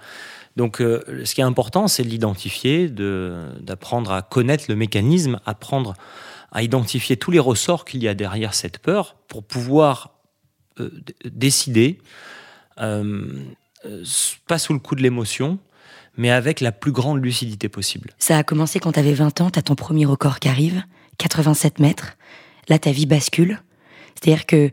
Donc, 0.59 0.81
euh, 0.81 1.23
ce 1.25 1.37
qui 1.37 1.41
est 1.41 1.45
important, 1.45 1.87
c'est 1.87 2.03
de 2.03 2.09
l'identifier, 2.09 2.89
d'apprendre 2.89 4.11
à 4.11 4.23
connaître 4.23 4.65
le 4.69 4.75
mécanisme, 4.75 5.39
apprendre 5.47 5.95
à 6.51 6.65
identifier 6.65 7.17
tous 7.17 7.31
les 7.31 7.39
ressorts 7.39 7.85
qu'il 7.85 8.03
y 8.03 8.09
a 8.09 8.15
derrière 8.15 8.55
cette 8.55 8.79
peur 8.79 9.15
pour 9.29 9.45
pouvoir 9.45 10.19
euh, 10.81 10.91
décider, 11.25 12.01
euh, 12.81 13.29
pas 14.49 14.59
sous 14.59 14.73
le 14.73 14.81
coup 14.81 14.97
de 14.97 15.03
l'émotion, 15.03 15.61
mais 16.17 16.33
avec 16.33 16.61
la 16.61 16.73
plus 16.73 16.91
grande 16.91 17.23
lucidité 17.23 17.69
possible. 17.69 18.11
Ça 18.19 18.37
a 18.37 18.43
commencé 18.43 18.81
quand 18.81 18.91
tu 18.91 18.99
avais 18.99 19.15
20 19.15 19.41
ans, 19.41 19.51
tu 19.51 19.61
as 19.61 19.63
ton 19.63 19.77
premier 19.77 20.07
record 20.07 20.41
qui 20.41 20.49
arrive, 20.49 20.83
87 21.19 21.79
mètres. 21.79 22.17
Là, 22.69 22.81
ta 22.81 22.91
vie 22.91 23.07
bascule. 23.07 23.63
C'est-à-dire 24.17 24.45
que 24.45 24.73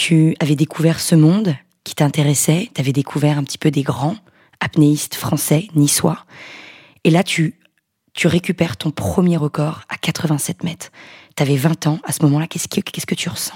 tu 0.00 0.34
avais 0.40 0.56
découvert 0.56 0.98
ce 0.98 1.14
monde 1.14 1.54
qui 1.84 1.94
t'intéressait, 1.94 2.70
tu 2.74 2.80
avais 2.80 2.92
découvert 2.92 3.36
un 3.36 3.44
petit 3.44 3.58
peu 3.58 3.70
des 3.70 3.82
grands 3.82 4.16
apnéistes 4.58 5.14
français, 5.14 5.68
niçois. 5.74 6.24
Et 7.04 7.10
là, 7.10 7.22
tu, 7.22 7.60
tu 8.14 8.26
récupères 8.26 8.78
ton 8.78 8.92
premier 8.92 9.36
record 9.36 9.82
à 9.90 9.98
87 9.98 10.64
mètres. 10.64 10.90
Tu 11.36 11.42
avais 11.42 11.56
20 11.56 11.86
ans 11.86 11.98
à 12.04 12.12
ce 12.12 12.22
moment-là. 12.22 12.46
Qu'est-ce 12.46 12.66
que, 12.66 12.80
qu'est-ce 12.80 13.04
que 13.04 13.14
tu 13.14 13.28
ressens? 13.28 13.52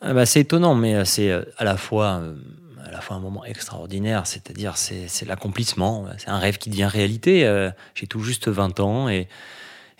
Ah 0.00 0.14
bah, 0.14 0.24
C'est 0.24 0.40
étonnant, 0.40 0.74
mais 0.74 0.94
euh, 0.94 1.04
c'est 1.04 1.30
euh, 1.30 1.42
à 1.58 1.64
la 1.64 1.76
fois. 1.76 2.20
Euh, 2.22 2.36
à 2.84 2.90
la 2.90 3.00
fois 3.00 3.16
un 3.16 3.20
moment 3.20 3.44
extraordinaire, 3.44 4.26
c'est-à-dire 4.26 4.76
c'est, 4.76 5.06
c'est 5.06 5.24
l'accomplissement, 5.24 6.06
c'est 6.18 6.28
un 6.28 6.38
rêve 6.38 6.58
qui 6.58 6.68
devient 6.68 6.88
réalité. 6.92 7.70
J'ai 7.94 8.08
tout 8.08 8.20
juste 8.20 8.48
20 8.48 8.80
ans 8.80 9.08
et, 9.08 9.28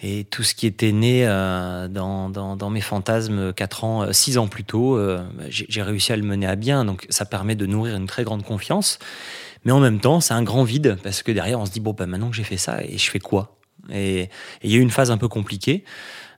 et 0.02 0.24
tout 0.24 0.42
ce 0.42 0.54
qui 0.54 0.66
était 0.66 0.90
né 0.90 1.26
euh, 1.26 1.86
dans, 1.86 2.28
dans, 2.28 2.70
mes 2.70 2.80
fantasmes 2.80 3.52
4 3.52 3.84
ans, 3.84 4.12
6 4.12 4.36
euh, 4.36 4.40
ans 4.40 4.48
plus 4.48 4.64
tôt, 4.64 4.96
euh, 4.96 5.22
j'ai 5.48 5.82
réussi 5.82 6.12
à 6.12 6.16
le 6.16 6.24
mener 6.24 6.46
à 6.46 6.56
bien. 6.56 6.84
Donc 6.84 7.06
ça 7.08 7.24
permet 7.24 7.54
de 7.54 7.66
nourrir 7.66 7.96
une 7.96 8.06
très 8.06 8.24
grande 8.24 8.42
confiance. 8.42 8.98
Mais 9.64 9.70
en 9.70 9.78
même 9.78 10.00
temps, 10.00 10.20
c'est 10.20 10.34
un 10.34 10.42
grand 10.42 10.64
vide 10.64 10.98
parce 11.04 11.22
que 11.22 11.30
derrière, 11.30 11.60
on 11.60 11.66
se 11.66 11.70
dit, 11.70 11.78
bon, 11.78 11.92
bah, 11.92 12.06
maintenant 12.06 12.30
que 12.30 12.36
j'ai 12.36 12.42
fait 12.42 12.56
ça, 12.56 12.82
et 12.82 12.98
je 12.98 13.10
fais 13.10 13.20
quoi? 13.20 13.56
Et 13.92 14.28
il 14.64 14.70
y 14.70 14.74
a 14.74 14.78
eu 14.78 14.80
une 14.80 14.90
phase 14.90 15.10
un 15.12 15.18
peu 15.18 15.28
compliquée. 15.28 15.84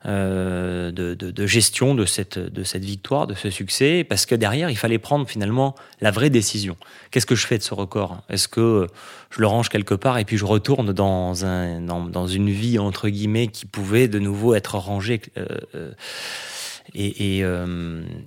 Euh, 0.06 0.90
de, 0.92 1.46
gestion 1.46 1.94
de 1.94 2.04
cette, 2.04 2.38
de 2.38 2.62
cette 2.62 2.84
victoire, 2.84 3.26
de 3.26 3.32
ce 3.32 3.48
succès, 3.48 4.04
parce 4.06 4.26
que 4.26 4.34
derrière, 4.34 4.68
il 4.68 4.76
fallait 4.76 4.98
prendre 4.98 5.26
finalement 5.26 5.74
la 6.02 6.10
vraie 6.10 6.28
décision. 6.28 6.76
Qu'est-ce 7.10 7.24
que 7.24 7.34
je 7.34 7.46
fais 7.46 7.56
de 7.56 7.62
ce 7.62 7.72
record? 7.72 8.18
Est-ce 8.28 8.46
que 8.46 8.86
je 9.30 9.40
le 9.40 9.46
range 9.46 9.70
quelque 9.70 9.94
part 9.94 10.18
et 10.18 10.26
puis 10.26 10.36
je 10.36 10.44
retourne 10.44 10.92
dans, 10.92 11.46
un, 11.46 11.80
dans, 11.80 12.26
une 12.26 12.50
vie, 12.50 12.78
entre 12.78 13.08
guillemets, 13.08 13.46
qui 13.46 13.64
pouvait 13.64 14.06
de 14.06 14.18
nouveau 14.18 14.54
être 14.54 14.76
rangée 14.76 15.22
euh, 15.38 15.46
euh, 15.74 15.92
et, 16.94 17.38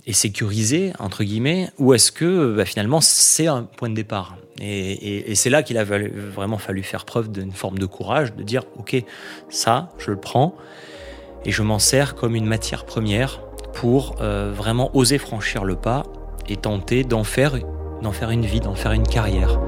et, 0.06 0.12
sécurisée, 0.12 0.92
entre 0.98 1.22
guillemets, 1.22 1.70
ou 1.78 1.94
est-ce 1.94 2.10
que 2.10 2.56
bah, 2.56 2.64
finalement 2.64 3.00
c'est 3.00 3.46
un 3.46 3.62
point 3.62 3.88
de 3.88 3.94
départ? 3.94 4.36
Et 4.60 5.36
c'est 5.36 5.50
là 5.50 5.62
qu'il 5.62 5.78
a 5.78 5.84
vraiment 5.84 6.58
fallu 6.58 6.82
faire 6.82 7.04
preuve 7.04 7.30
d'une 7.30 7.52
forme 7.52 7.78
de 7.78 7.86
courage, 7.86 8.34
de 8.34 8.42
dire, 8.42 8.64
OK, 8.76 8.96
ça, 9.48 9.92
je 9.98 10.10
le 10.10 10.16
prends 10.18 10.56
et 11.44 11.52
je 11.52 11.62
m'en 11.62 11.78
sers 11.78 12.14
comme 12.14 12.34
une 12.34 12.46
matière 12.46 12.84
première 12.84 13.40
pour 13.74 14.16
euh, 14.20 14.52
vraiment 14.54 14.90
oser 14.96 15.18
franchir 15.18 15.64
le 15.64 15.76
pas 15.76 16.04
et 16.48 16.56
tenter 16.56 17.04
d'en 17.04 17.24
faire, 17.24 17.54
d'en 18.02 18.12
faire 18.12 18.30
une 18.30 18.44
vie, 18.44 18.60
d'en 18.60 18.74
faire 18.74 18.92
une 18.92 19.06
carrière. 19.06 19.58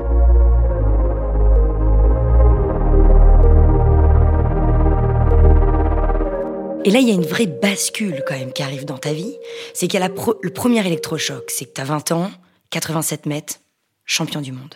Et 6.85 6.91
là, 6.91 6.99
il 7.01 7.09
y 7.09 7.11
a 7.11 7.15
une 7.15 7.27
vraie 7.27 7.47
bascule 7.47 8.25
quand 8.27 8.39
même 8.39 8.53
qui 8.53 8.63
arrive 8.63 8.87
dans 8.87 8.97
ta 8.97 9.13
vie. 9.13 9.37
C'est 9.75 9.87
qu'il 9.87 10.01
y 10.01 10.03
a 10.03 10.09
le 10.09 10.51
premier 10.51 10.85
électrochoc. 10.87 11.51
C'est 11.51 11.67
que 11.67 11.75
tu 11.75 11.81
as 11.81 11.85
20 11.85 12.13
ans, 12.13 12.31
87 12.71 13.27
mètres, 13.27 13.57
champion 14.07 14.41
du 14.41 14.53
monde. 14.53 14.75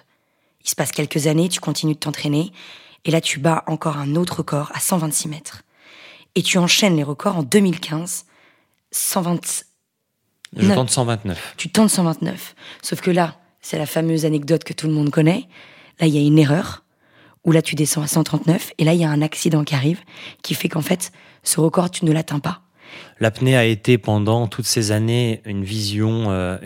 Il 0.63 0.69
se 0.69 0.75
passe 0.75 0.93
quelques 0.93 1.27
années, 1.27 1.49
tu 1.49 1.61
continues 1.61 1.95
de 1.95 1.99
t'entraîner. 1.99 2.53
Et 3.07 3.11
là, 3.11 3.21
tu 3.21 3.39
bats 3.39 3.65
encore 3.67 3.97
un 3.97 4.17
autre 4.17 4.39
record 4.39 4.71
à 4.75 4.81
126 4.81 5.29
mètres 5.29 5.63
et 6.35 6.43
tu 6.43 6.59
enchaînes 6.59 6.97
les 6.97 7.03
records 7.03 7.39
en 7.39 7.43
2015. 7.43 8.27
120. 8.91 9.65
Je 10.57 10.73
tente 10.73 10.91
129. 10.91 11.55
Tu 11.57 11.69
tentes 11.69 11.91
129. 11.91 12.55
Sauf 12.83 13.01
que 13.01 13.11
là, 13.11 13.37
c'est 13.61 13.79
la 13.79 13.87
fameuse 13.87 14.25
anecdote 14.25 14.63
que 14.63 14.73
tout 14.73 14.87
le 14.87 14.93
monde 14.93 15.11
connaît. 15.11 15.49
Là, 16.01 16.07
il 16.07 16.15
y 16.15 16.19
a 16.19 16.21
une 16.21 16.39
erreur, 16.39 16.85
où 17.45 17.53
là, 17.53 17.63
tu 17.63 17.75
descends 17.75 18.03
à 18.03 18.07
139, 18.07 18.73
et 18.79 18.85
là, 18.85 18.95
il 18.95 19.01
y 19.01 19.05
a 19.05 19.11
un 19.11 19.23
accident 19.23 19.65
qui 19.65 19.75
arrive, 19.75 20.01
qui 20.43 20.55
fait 20.55 20.69
qu'en 20.69 20.81
fait, 20.81 21.13
ce 21.43 21.61
record, 21.61 21.91
tu 21.91 22.05
ne 22.05 22.13
l'atteins 22.13 22.41
pas. 22.41 22.63
L'apnée 23.21 23.57
a 23.57 23.65
été 23.65 23.99
pendant 23.99 24.47
toutes 24.47 24.67
ces 24.67 24.93
années 24.93 25.41
une 25.45 25.65
vision, 25.65 26.31
euh, 26.31 26.59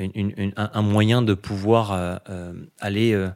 un, 0.57 0.83
moyen 0.83 1.23
de 1.23 1.35
pouvoir 1.35 1.93
euh, 1.93 2.17
euh, 2.29 2.53
aller 2.81 3.29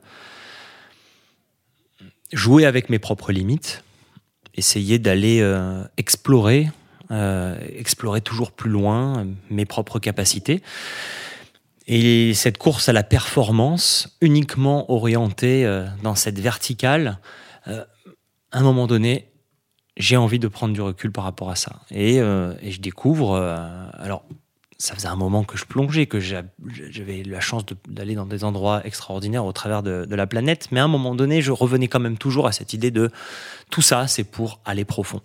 jouer 2.32 2.66
avec 2.66 2.90
mes 2.90 2.98
propres 2.98 3.32
limites 3.32 3.82
essayer 4.54 4.98
d'aller 4.98 5.40
euh, 5.40 5.84
explorer, 5.96 6.70
euh, 7.10 7.58
explorer 7.76 8.20
toujours 8.20 8.52
plus 8.52 8.70
loin 8.70 9.26
mes 9.50 9.64
propres 9.64 9.98
capacités. 9.98 10.62
Et 11.86 12.32
cette 12.34 12.58
course 12.58 12.88
à 12.88 12.92
la 12.92 13.02
performance, 13.02 14.16
uniquement 14.20 14.90
orientée 14.90 15.66
euh, 15.66 15.86
dans 16.02 16.14
cette 16.14 16.38
verticale, 16.38 17.18
à 17.66 17.86
un 18.50 18.62
moment 18.62 18.88
donné, 18.88 19.30
j'ai 19.96 20.16
envie 20.16 20.40
de 20.40 20.48
prendre 20.48 20.74
du 20.74 20.80
recul 20.80 21.12
par 21.12 21.24
rapport 21.24 21.50
à 21.50 21.54
ça. 21.54 21.80
Et, 21.92 22.16
et 22.16 22.70
je 22.72 22.80
découvre, 22.80 23.36
alors 23.36 24.24
ça 24.82 24.96
faisait 24.96 25.06
un 25.06 25.16
moment 25.16 25.44
que 25.44 25.56
je 25.56 25.64
plongeais, 25.64 26.06
que 26.06 26.18
j'avais 26.18 27.22
la 27.24 27.38
chance 27.38 27.62
d'aller 27.86 28.16
dans 28.16 28.26
des 28.26 28.42
endroits 28.42 28.84
extraordinaires 28.84 29.44
au 29.44 29.52
travers 29.52 29.84
de, 29.84 30.12
la 30.12 30.26
planète, 30.26 30.68
mais 30.72 30.80
à 30.80 30.84
un 30.84 30.88
moment 30.88 31.14
donné, 31.14 31.40
je 31.40 31.52
revenais 31.52 31.86
quand 31.86 32.00
même 32.00 32.18
toujours 32.18 32.48
à 32.48 32.52
cette 32.52 32.72
idée 32.72 32.90
de 32.90 33.08
tout 33.70 33.80
ça, 33.80 34.08
c'est 34.08 34.24
pour 34.24 34.58
aller 34.64 34.84
profond. 34.84 35.20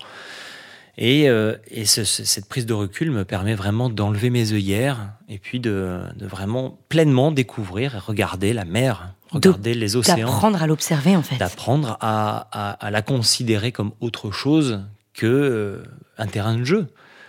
Et, 1.00 1.28
euh, 1.28 1.56
cette 1.84 2.48
prise 2.48 2.68
de 2.68 2.74
recul 2.74 3.10
me 3.10 3.26
permet 3.26 3.56
vraiment 3.56 3.90
d'enlever 3.90 4.30
mes 4.30 4.54
œillères 4.54 5.14
et 5.28 5.40
puis 5.40 5.60
de, 5.60 6.02
vraiment 6.20 6.78
pleinement 6.88 7.32
découvrir 7.32 7.96
et 7.96 8.00
regarder 8.00 8.54
la 8.54 8.64
mer, 8.64 9.16
regarder 9.32 9.74
les 9.74 9.96
océans. 9.96 10.18
D'apprendre 10.18 10.62
à 10.62 10.68
l'observer 10.68 11.16
en 11.16 11.24
fait. 11.24 11.38
D'apprendre 11.38 11.98
à, 12.00 12.78
la 12.92 13.02
considérer 13.02 13.72
comme 13.72 13.92
autre 14.02 14.30
chose 14.30 14.84
que 15.16 15.26
euh, 15.26 15.84
un 16.20 16.28
terrain 16.28 16.56
de 16.56 16.64
jeu. 16.64 16.88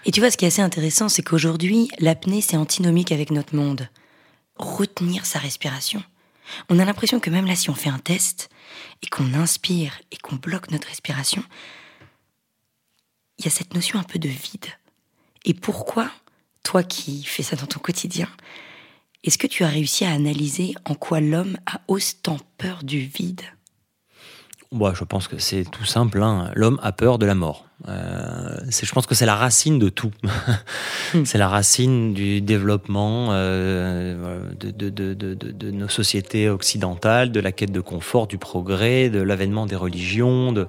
Et 0.09 0.11
tu 0.11 0.21
vois, 0.21 0.31
ce 0.31 0.39
qui 0.39 0.47
est 0.47 0.49
assez 0.49 0.63
intéressant, 0.63 1.11
c'est 1.11 1.21
qu'aujourd'hui, 1.21 1.91
l'apnée, 1.99 2.41
c'est 2.41 2.57
antinomique 2.57 3.13
avec 3.13 3.31
notre 3.31 3.55
monde. 3.55 3.91
Retenir 4.57 5.27
sa 5.27 5.39
respiration. 5.39 6.03
On 6.71 6.79
a 6.79 6.87
l'impression 6.87 7.21
que 7.21 7.29
même 7.29 7.45
là, 7.45 7.55
si 7.55 7.69
on 7.69 7.75
fait 7.75 7.91
un 7.91 7.99
test 7.99 8.49
et 9.03 9.07
qu'on 9.09 9.35
inspire 9.35 10.01
et 10.11 10.17
qu'on 10.17 10.37
bloque 10.37 10.71
notre 10.71 10.89
respiration, 10.89 11.45
il 13.39 13.45
y 13.45 13.49
a 13.49 13.51
cette 13.51 13.75
notion 13.75 13.99
un 13.99 14.03
peu 14.03 14.19
de 14.19 14.31
vide. 14.31 14.69
Et 15.45 15.53
pourquoi, 15.53 16.11
toi 16.63 16.83
qui 16.83 17.23
fais 17.25 17.43
ça 17.43 17.57
dans 17.57 17.67
ton 17.67 17.79
quotidien, 17.79 18.31
est-ce 19.25 19.37
que 19.37 19.47
tu 19.47 19.63
as 19.63 19.69
réussi 19.69 20.07
à 20.07 20.13
analyser 20.13 20.75
en 20.87 20.95
quoi 20.95 21.21
l'homme 21.21 21.59
a 21.67 21.83
autant 21.87 22.39
peur 22.57 22.83
du 22.83 23.01
vide? 23.01 23.43
Moi, 24.71 24.93
Je 24.95 25.05
pense 25.05 25.29
que 25.29 25.39
c'est 25.39 25.65
tout 25.65 25.85
simple. 25.85 26.23
Hein. 26.23 26.51
L'homme 26.55 26.79
a 26.83 26.93
peur 26.93 27.19
de 27.19 27.25
la 27.25 27.35
mort. 27.35 27.65
Euh, 27.89 28.57
je 28.69 28.93
pense 28.93 29.07
que 29.07 29.15
c'est 29.15 29.25
la 29.25 29.35
racine 29.35 29.79
de 29.79 29.89
tout. 29.89 30.11
Hmm. 31.15 31.25
c'est 31.25 31.39
la 31.39 31.49
racine 31.49 32.13
du 32.13 32.43
développement 32.43 33.29
euh, 33.31 34.43
de, 34.61 34.71
de, 34.71 34.91
de, 34.91 35.35
de, 35.35 35.71
nos 35.71 35.89
sociétés 35.89 36.51
occidentales, 36.51 37.33
de 37.33 37.41
la 37.41 37.53
quête 37.53 37.73
de 37.73 37.81
confort, 37.81 38.27
du 38.27 38.37
progrès, 38.37 39.09
de 39.09 39.23
l'avènement 39.23 39.65
des 39.65 39.77
religions, 39.77 40.53
de, 40.53 40.67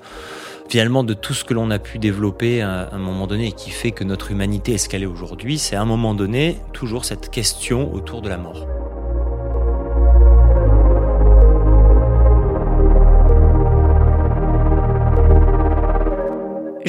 finalement 0.69 1.03
de 1.03 1.13
tout 1.13 1.33
ce 1.33 1.43
que 1.43 1.53
l'on 1.53 1.69
a 1.69 1.79
pu 1.79 1.99
développer 1.99 2.61
à, 2.61 2.89
un 2.93 2.99
moment 2.99 3.27
donné 3.27 3.47
et 3.47 3.51
qui 3.51 3.71
fait 3.71 3.91
que 3.91 4.05
notre 4.05 4.31
humanité 4.31 4.73
est 4.73 4.77
ce 4.77 4.87
qu'elle 4.87 5.03
est 5.03 5.07
aujourd'hui. 5.07 5.57
C'est 5.57 5.75
à 5.75 5.81
un 5.81 5.85
moment 5.85 6.13
donné 6.13 6.57
toujours 6.71 7.03
cette 7.03 7.29
question 7.31 7.93
autour 7.93 8.21
de 8.21 8.29
la 8.29 8.37
mort. 8.37 8.65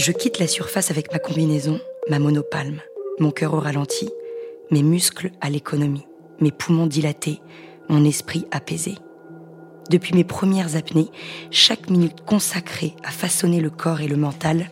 Je 0.01 0.13
quitte 0.13 0.39
la 0.39 0.47
surface 0.47 0.91
avec 0.91 1.13
ma 1.13 1.19
combinaison, 1.19 1.79
ma 2.09 2.19
monopalme, 2.19 2.81
mon 3.19 3.31
cœur 3.31 3.53
au 3.53 3.61
ralenti, 3.61 4.09
mes 4.71 4.83
muscles 4.83 5.31
à 5.43 5.51
l'économie, 5.51 6.07
mes 6.41 6.51
poumons 6.51 6.87
dilatés, 6.87 7.39
mon 7.91 8.07
esprit 8.07 8.47
apaisé. 8.51 8.95
Depuis 9.91 10.15
mes 10.15 10.25
premières 10.25 10.75
apnées, 10.75 11.11
chaque 11.51 11.91
minute 11.91 12.23
consacrée 12.25 12.95
à 13.05 13.11
façonner 13.11 13.61
le 13.61 13.69
corps 13.69 14.01
et 14.01 14.09
le 14.09 14.17
mental, 14.17 14.71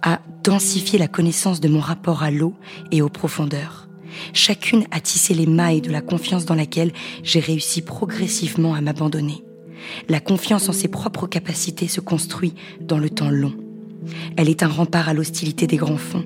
à 0.00 0.20
densifier 0.42 0.98
la 0.98 1.08
connaissance 1.08 1.60
de 1.60 1.68
mon 1.68 1.80
rapport 1.80 2.22
à 2.22 2.30
l'eau 2.30 2.54
et 2.90 3.02
aux 3.02 3.10
profondeurs. 3.10 3.88
Chacune 4.32 4.86
a 4.90 5.00
tissé 5.00 5.34
les 5.34 5.46
mailles 5.46 5.82
de 5.82 5.92
la 5.92 6.00
confiance 6.00 6.46
dans 6.46 6.54
laquelle 6.54 6.94
j'ai 7.22 7.40
réussi 7.40 7.82
progressivement 7.82 8.72
à 8.72 8.80
m'abandonner. 8.80 9.44
La 10.08 10.20
confiance 10.20 10.70
en 10.70 10.72
ses 10.72 10.88
propres 10.88 11.26
capacités 11.26 11.88
se 11.88 12.00
construit 12.00 12.54
dans 12.80 12.96
le 12.96 13.10
temps 13.10 13.28
long. 13.28 13.67
Elle 14.36 14.48
est 14.48 14.62
un 14.62 14.68
rempart 14.68 15.08
à 15.08 15.14
l'hostilité 15.14 15.66
des 15.66 15.76
grands 15.76 15.96
fonds. 15.96 16.24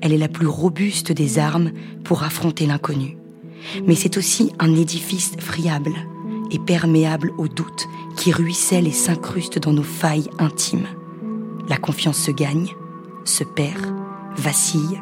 Elle 0.00 0.12
est 0.12 0.18
la 0.18 0.28
plus 0.28 0.46
robuste 0.46 1.12
des 1.12 1.38
armes 1.38 1.72
pour 2.04 2.22
affronter 2.22 2.66
l'inconnu. 2.66 3.16
Mais 3.86 3.94
c'est 3.94 4.18
aussi 4.18 4.52
un 4.58 4.74
édifice 4.74 5.32
friable, 5.38 5.94
et 6.50 6.58
perméable 6.58 7.32
aux 7.38 7.48
doutes 7.48 7.88
qui 8.16 8.32
ruissellent 8.32 8.86
et 8.86 8.92
s'incrustent 8.92 9.58
dans 9.58 9.72
nos 9.72 9.82
failles 9.82 10.28
intimes. 10.38 10.86
La 11.68 11.76
confiance 11.76 12.18
se 12.18 12.30
gagne, 12.30 12.68
se 13.24 13.44
perd, 13.44 13.86
vacille, 14.36 15.00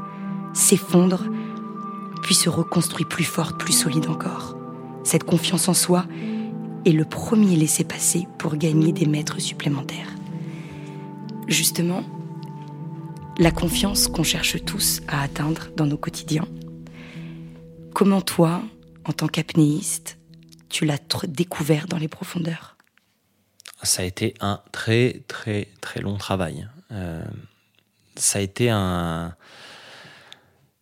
s'effondre, 0.54 1.24
puis 2.22 2.34
se 2.34 2.48
reconstruit 2.48 3.04
plus 3.04 3.24
forte, 3.24 3.58
plus 3.58 3.72
solide 3.72 4.08
encore. 4.08 4.56
Cette 5.04 5.24
confiance 5.24 5.68
en 5.68 5.74
soi 5.74 6.04
est 6.86 6.92
le 6.92 7.04
premier 7.04 7.56
laissez-passer 7.56 8.26
pour 8.38 8.56
gagner 8.56 8.92
des 8.92 9.06
mètres 9.06 9.40
supplémentaires. 9.40 10.08
Justement, 11.48 12.04
la 13.38 13.50
confiance 13.50 14.08
qu'on 14.08 14.22
cherche 14.22 14.64
tous 14.64 15.00
à 15.08 15.22
atteindre 15.22 15.68
dans 15.76 15.86
nos 15.86 15.96
quotidiens. 15.96 16.46
Comment 17.94 18.20
toi, 18.20 18.62
en 19.04 19.12
tant 19.12 19.28
qu'apnéiste, 19.28 20.18
tu 20.68 20.84
l'as 20.84 20.98
découvert 21.28 21.86
dans 21.88 21.98
les 21.98 22.08
profondeurs? 22.08 22.76
Ça 23.82 24.02
a 24.02 24.04
été 24.04 24.34
un 24.40 24.60
très 24.70 25.22
très 25.26 25.68
très 25.80 26.00
long 26.00 26.16
travail. 26.16 26.68
Euh, 26.92 27.24
ça 28.16 28.38
a 28.38 28.42
été 28.42 28.70
un... 28.70 29.34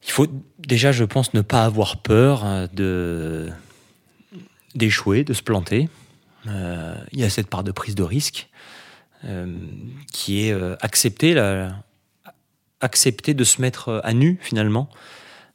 Il 0.05 0.11
faut 0.11 0.27
déjà, 0.59 0.93
je 0.93 1.05
pense, 1.05 1.35
ne 1.35 1.41
pas 1.41 1.65
avoir 1.65 2.03
peur 2.03 2.43
euh, 2.45 3.49
d'échouer, 4.75 5.25
de 5.25 5.33
se 5.33 5.43
planter. 5.43 5.89
Euh, 6.47 6.95
il 7.13 7.21
y 7.21 7.25
a 7.25 7.31
cette 7.31 7.49
part 7.49 7.65
de 7.65 7.73
prise 7.73 7.95
de 7.95 8.03
risque 8.03 8.49
qui 10.13 10.49
est 10.49 10.55
accepter, 10.81 11.35
la, 11.35 11.75
accepter 12.81 13.35
de 13.35 13.45
se 13.45 13.61
mettre 13.61 14.01
à 14.03 14.15
nu 14.15 14.39
finalement, 14.41 14.89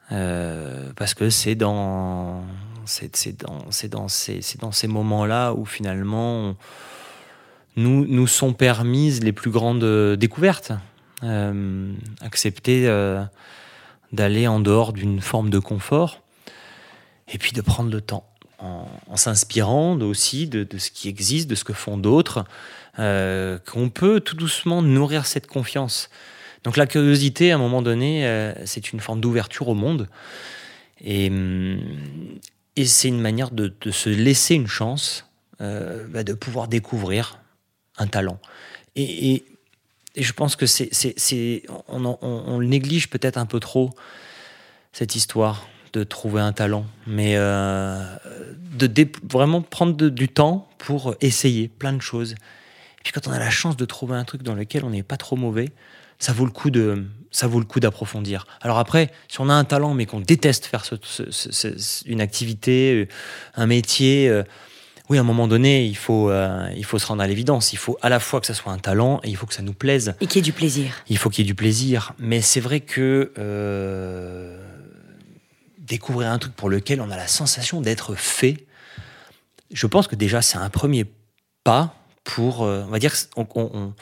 parce 0.09 1.13
que 1.13 1.29
c'est 1.29 1.55
dans 1.55 2.43
c'est 2.85 3.41
dans, 3.41 3.65
dans, 3.89 4.07
ces, 4.07 4.41
dans 4.59 4.71
ces 4.71 4.87
moments-là 4.87 5.53
où 5.53 5.65
finalement 5.65 6.55
nous, 7.75 8.05
nous 8.05 8.27
sont 8.27 8.53
permises 8.53 9.23
les 9.23 9.33
plus 9.33 9.51
grandes 9.51 9.83
euh, 9.83 10.15
découvertes. 10.15 10.71
Euh, 11.23 11.93
accepter 12.21 12.87
euh, 12.87 13.23
d'aller 14.11 14.47
en 14.47 14.59
dehors 14.59 14.93
d'une 14.93 15.21
forme 15.21 15.49
de 15.49 15.59
confort 15.59 16.21
et 17.31 17.37
puis 17.37 17.53
de 17.53 17.61
prendre 17.61 17.89
le 17.89 18.01
temps 18.01 18.27
en, 18.59 18.87
s'inspirant 19.15 19.99
aussi 20.01 20.47
de, 20.47 20.67
ce 20.77 20.91
qui 20.91 21.07
existe, 21.07 21.49
de 21.49 21.55
ce 21.55 21.63
que 21.63 21.73
font 21.73 21.97
d'autres, 21.97 22.45
qu'on 22.97 23.89
peut 23.89 24.19
tout 24.19 24.35
doucement 24.35 24.81
nourrir 24.81 25.25
cette 25.25 25.47
confiance. 25.47 26.09
Donc 26.63 26.77
la 26.77 26.87
curiosité, 26.87 27.51
à 27.51 27.55
un 27.55 27.59
moment 27.59 27.81
donné, 27.81 28.53
c'est 28.65 28.91
une 28.91 28.99
forme 28.99 29.21
d'ouverture 29.21 29.67
au 29.67 29.75
monde. 29.75 30.07
Et, 31.03 31.31
et 32.75 32.85
c'est 32.85 33.07
une 33.07 33.21
manière 33.21 33.51
de, 33.51 33.73
se 33.91 34.09
laisser 34.09 34.55
une 34.55 34.67
chance, 34.67 35.25
euh, 35.61 36.05
bah, 36.09 36.23
de 36.23 36.33
pouvoir 36.33 36.67
découvrir 36.67 37.39
un 37.97 38.07
talent. 38.07 38.39
Et, 38.95 39.43
je 40.17 40.31
pense 40.31 40.55
que 40.55 40.65
c'est, 40.65 41.63
on, 41.89 42.59
le 42.59 42.65
néglige 42.65 43.09
peut-être 43.09 43.35
un 43.35 43.45
peu 43.45 43.59
trop, 43.59 43.89
cette 44.93 45.13
histoire 45.15 45.67
de 45.91 46.05
trouver 46.05 46.39
un 46.39 46.53
talent, 46.53 46.85
mais 47.05 47.33
euh, 47.35 48.01
de 48.77 49.07
vraiment 49.29 49.61
prendre 49.61 50.07
du 50.07 50.29
temps 50.29 50.69
pour 50.77 51.15
essayer 51.19 51.67
plein 51.67 51.91
de 51.91 52.01
choses. 52.01 52.35
Puis 53.05 53.13
quand 53.13 53.27
on 53.27 53.31
a 53.31 53.37
la 53.37 53.51
chance 53.51 53.77
de 53.77 53.85
trouver 53.85 54.15
un 54.15 54.23
truc 54.23 54.41
dans 54.41 54.55
lequel 54.55 54.83
on 54.83 54.89
n'est 54.89 55.03
pas 55.03 55.15
trop 55.15 55.35
mauvais, 55.35 55.69
ça 56.17 56.33
vaut 56.33 56.43
le 56.43 56.51
coup 56.51 56.71
de 56.71 57.05
ça 57.29 57.45
vaut 57.45 57.59
le 57.59 57.65
coup 57.65 57.79
d'approfondir. 57.79 58.47
Alors 58.61 58.79
après, 58.79 59.11
si 59.27 59.39
on 59.41 59.47
a 59.47 59.53
un 59.53 59.63
talent 59.63 59.93
mais 59.93 60.07
qu'on 60.07 60.21
déteste 60.21 60.65
faire 60.65 60.83
une 62.07 62.19
activité, 62.19 62.93
euh, 62.93 63.07
un 63.55 63.67
métier, 63.67 64.27
euh, 64.27 64.41
oui, 65.09 65.19
à 65.19 65.21
un 65.21 65.23
moment 65.23 65.47
donné, 65.47 65.85
il 65.85 65.95
faut, 65.95 66.31
euh, 66.31 66.67
il 66.75 66.83
faut 66.83 66.97
se 66.97 67.05
rendre 67.05 67.21
à 67.21 67.27
l'évidence. 67.27 67.73
Il 67.73 67.77
faut 67.77 67.95
à 68.01 68.09
la 68.09 68.19
fois 68.19 68.41
que 68.41 68.47
ça 68.47 68.55
soit 68.55 68.71
un 68.71 68.79
talent 68.79 69.19
et 69.23 69.29
il 69.29 69.35
faut 69.35 69.45
que 69.45 69.53
ça 69.53 69.61
nous 69.61 69.73
plaise. 69.73 70.15
Et 70.19 70.25
qu'il 70.25 70.37
y 70.37 70.39
ait 70.39 70.41
du 70.41 70.53
plaisir. 70.53 71.03
Il 71.07 71.19
faut 71.19 71.29
qu'il 71.29 71.45
y 71.45 71.47
ait 71.47 71.51
du 71.51 71.53
plaisir. 71.53 72.13
Mais 72.17 72.41
c'est 72.41 72.59
vrai 72.59 72.79
que 72.79 73.31
découvrir 75.77 76.31
un 76.31 76.39
truc 76.39 76.55
pour 76.55 76.71
lequel 76.71 77.01
on 77.01 77.11
a 77.11 77.17
la 77.17 77.27
sensation 77.27 77.81
d'être 77.81 78.15
fait, 78.15 78.65
je 79.71 79.85
pense 79.85 80.07
que 80.07 80.15
déjà 80.15 80.41
c'est 80.41 80.57
un 80.57 80.71
premier 80.71 81.05
pas 81.63 81.93
pour, 82.25 82.61
on 82.61 82.87
va 82.87 82.99
dire, 82.99 83.13
on, 83.37 83.93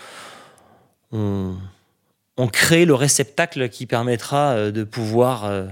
on 2.38 2.47
crée 2.47 2.86
le 2.86 2.95
réceptacle 2.95 3.69
qui 3.69 3.86
permettra 3.86 4.53
euh, 4.53 4.71
de 4.71 4.83
pouvoir 4.83 5.45
euh, 5.45 5.67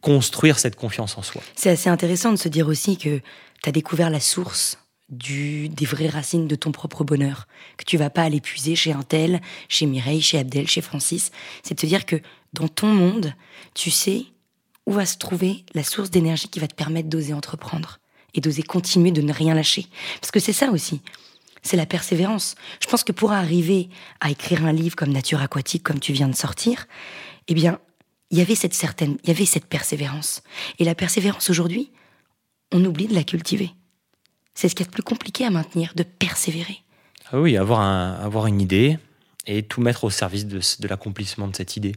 construire 0.00 0.58
cette 0.58 0.76
confiance 0.76 1.18
en 1.18 1.22
soi. 1.22 1.42
C'est 1.54 1.70
assez 1.70 1.88
intéressant 1.88 2.32
de 2.32 2.36
se 2.36 2.48
dire 2.48 2.68
aussi 2.68 2.96
que 2.96 3.20
tu 3.62 3.68
as 3.68 3.72
découvert 3.72 4.10
la 4.10 4.20
source 4.20 4.78
des 5.08 5.70
vraies 5.82 6.08
racines 6.08 6.48
de 6.48 6.56
ton 6.56 6.72
propre 6.72 7.04
bonheur, 7.04 7.46
que 7.76 7.84
tu 7.84 7.96
vas 7.96 8.10
pas 8.10 8.22
aller 8.22 8.40
puiser 8.40 8.74
chez 8.74 8.92
un 8.92 9.04
tel, 9.04 9.40
chez 9.68 9.86
Mireille, 9.86 10.20
chez 10.20 10.38
Abdel, 10.38 10.66
chez 10.66 10.80
Francis. 10.80 11.30
C'est 11.62 11.74
de 11.74 11.80
te 11.80 11.86
dire 11.86 12.06
que 12.06 12.16
dans 12.54 12.66
ton 12.66 12.88
monde, 12.88 13.32
tu 13.74 13.92
sais 13.92 14.24
où 14.84 14.92
va 14.92 15.06
se 15.06 15.16
trouver 15.16 15.64
la 15.74 15.84
source 15.84 16.10
d'énergie 16.10 16.48
qui 16.48 16.58
va 16.58 16.66
te 16.66 16.74
permettre 16.74 17.08
d'oser 17.08 17.34
entreprendre 17.34 17.98
et 18.34 18.40
d'oser 18.40 18.62
continuer 18.64 19.12
de 19.12 19.22
ne 19.22 19.32
rien 19.32 19.54
lâcher. 19.54 19.86
Parce 20.20 20.32
que 20.32 20.40
c'est 20.40 20.52
ça 20.52 20.70
aussi 20.70 21.00
c'est 21.66 21.76
la 21.76 21.86
persévérance. 21.86 22.54
Je 22.80 22.86
pense 22.86 23.04
que 23.04 23.12
pour 23.12 23.32
arriver 23.32 23.88
à 24.20 24.30
écrire 24.30 24.64
un 24.64 24.72
livre 24.72 24.96
comme 24.96 25.12
Nature 25.12 25.40
aquatique, 25.40 25.82
comme 25.82 26.00
tu 26.00 26.12
viens 26.12 26.28
de 26.28 26.34
sortir, 26.34 26.86
eh 27.48 27.54
bien, 27.54 27.78
il 28.30 28.38
y 28.38 28.40
avait 28.40 28.54
cette 28.54 28.74
certaine, 28.74 29.18
il 29.22 29.28
y 29.28 29.32
avait 29.32 29.44
cette 29.44 29.66
persévérance. 29.66 30.42
Et 30.78 30.84
la 30.84 30.94
persévérance 30.94 31.50
aujourd'hui, 31.50 31.90
on 32.72 32.84
oublie 32.84 33.06
de 33.06 33.14
la 33.14 33.24
cultiver. 33.24 33.70
C'est 34.54 34.68
ce 34.68 34.74
qui 34.74 34.82
est 34.82 34.86
le 34.86 34.90
plus 34.90 35.02
compliqué 35.02 35.44
à 35.44 35.50
maintenir, 35.50 35.92
de 35.94 36.02
persévérer. 36.02 36.82
Ah 37.30 37.40
oui, 37.40 37.56
avoir, 37.56 37.80
avoir 37.80 38.46
une 38.46 38.60
idée 38.60 38.98
et 39.46 39.62
tout 39.62 39.80
mettre 39.80 40.04
au 40.04 40.10
service 40.10 40.46
de 40.46 40.88
l'accomplissement 40.88 41.48
de 41.48 41.54
cette 41.54 41.76
idée 41.76 41.94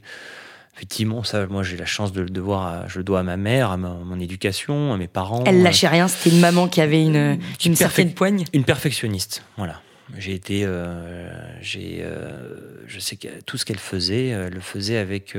effectivement, 0.79 1.23
ça, 1.23 1.45
moi 1.47 1.61
j'ai 1.61 1.75
la 1.75 1.85
chance 1.85 2.13
de 2.13 2.21
le 2.21 2.29
devoir, 2.29 2.87
je 2.87 2.99
le 2.99 3.03
dois 3.03 3.19
à 3.19 3.23
ma 3.23 3.35
mère, 3.35 3.71
à 3.71 3.75
mon 3.75 4.17
éducation, 4.17 4.93
à 4.93 4.97
mes 4.97 5.09
parents. 5.09 5.43
Elle 5.45 5.61
lâchait 5.61 5.89
rien, 5.89 6.07
c'était 6.07 6.33
une 6.33 6.39
maman 6.39 6.69
qui 6.69 6.79
avait 6.79 7.03
une, 7.03 7.37
une, 7.65 7.75
certaine 7.75 8.13
poigne. 8.13 8.45
Une 8.53 8.63
perfectionniste, 8.63 9.43
voilà. 9.57 9.81
J'ai 10.17 10.33
été, 10.33 10.63
euh, 10.63 11.29
j'ai, 11.61 11.99
euh, 11.99 12.85
je 12.87 12.97
sais 12.97 13.17
que 13.17 13.27
tout 13.45 13.57
ce 13.57 13.65
qu'elle 13.65 13.77
faisait, 13.77 14.27
elle 14.27 14.53
le 14.53 14.61
faisait 14.61 14.95
avec 14.95 15.35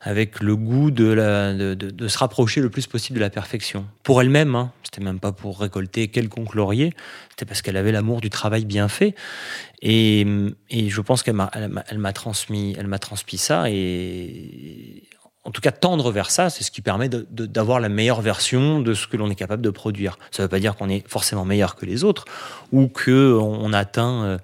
avec 0.00 0.40
le 0.40 0.56
goût 0.56 0.90
de, 0.90 1.76
se 2.08 2.18
rapprocher 2.18 2.60
le 2.60 2.70
plus 2.70 2.86
possible 2.86 3.18
de 3.18 3.24
la 3.24 3.30
perfection. 3.30 3.86
Pour 4.02 4.20
elle-même, 4.20 4.54
hein, 4.54 4.72
c'était 4.82 5.02
même 5.02 5.20
pas 5.20 5.32
pour 5.32 5.60
récolter 5.60 6.08
quelconque 6.08 6.54
laurier, 6.54 6.92
c'était 7.30 7.44
parce 7.44 7.62
qu'elle 7.62 7.76
avait 7.76 7.92
l'amour 7.92 8.20
du 8.20 8.30
travail 8.30 8.64
bien 8.64 8.88
fait. 8.88 9.14
Et, 9.82 10.26
je 10.70 11.00
pense 11.00 11.22
qu'elle 11.22 11.34
m'a, 11.34 12.12
transmis, 12.12 12.74
elle 12.78 12.86
m'a 12.86 12.98
transmis 12.98 13.38
ça. 13.38 13.70
Et 13.70 15.02
en 15.44 15.50
tout 15.50 15.60
cas, 15.60 15.70
tendre 15.70 16.10
vers 16.10 16.30
ça, 16.30 16.50
c'est 16.50 16.64
ce 16.64 16.70
qui 16.70 16.82
permet 16.82 17.08
d'avoir 17.08 17.78
la 17.78 17.88
meilleure 17.88 18.20
version 18.20 18.80
de 18.80 18.94
ce 18.94 19.06
que 19.06 19.16
l'on 19.16 19.30
est 19.30 19.36
capable 19.36 19.62
de 19.62 19.70
produire. 19.70 20.18
Ça 20.30 20.42
ne 20.42 20.46
veut 20.46 20.50
pas 20.50 20.58
dire 20.58 20.76
qu'on 20.76 20.88
est 20.88 21.06
forcément 21.08 21.44
meilleur 21.44 21.76
que 21.76 21.86
les 21.86 22.04
autres 22.04 22.24
ou 22.72 22.88
que 22.88 23.38
on, 23.40 23.72
atteint, 23.72 24.24
euh, 24.24 24.38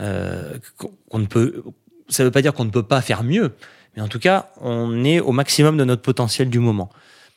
euh, 0.00 0.58
qu'on 0.76 1.18
ne 1.18 1.26
peut. 1.26 1.62
Ça 2.08 2.22
ne 2.22 2.28
veut 2.28 2.32
pas 2.32 2.40
dire 2.40 2.54
qu'on 2.54 2.64
ne 2.64 2.70
peut 2.70 2.82
pas 2.82 3.02
faire 3.02 3.24
mieux 3.24 3.52
mais 3.98 4.04
en 4.04 4.08
tout 4.08 4.20
cas, 4.20 4.52
on 4.60 5.04
est 5.04 5.18
au 5.18 5.32
maximum 5.32 5.76
de 5.76 5.82
notre 5.82 6.02
potentiel 6.02 6.48
du 6.50 6.60
moment. 6.60 6.88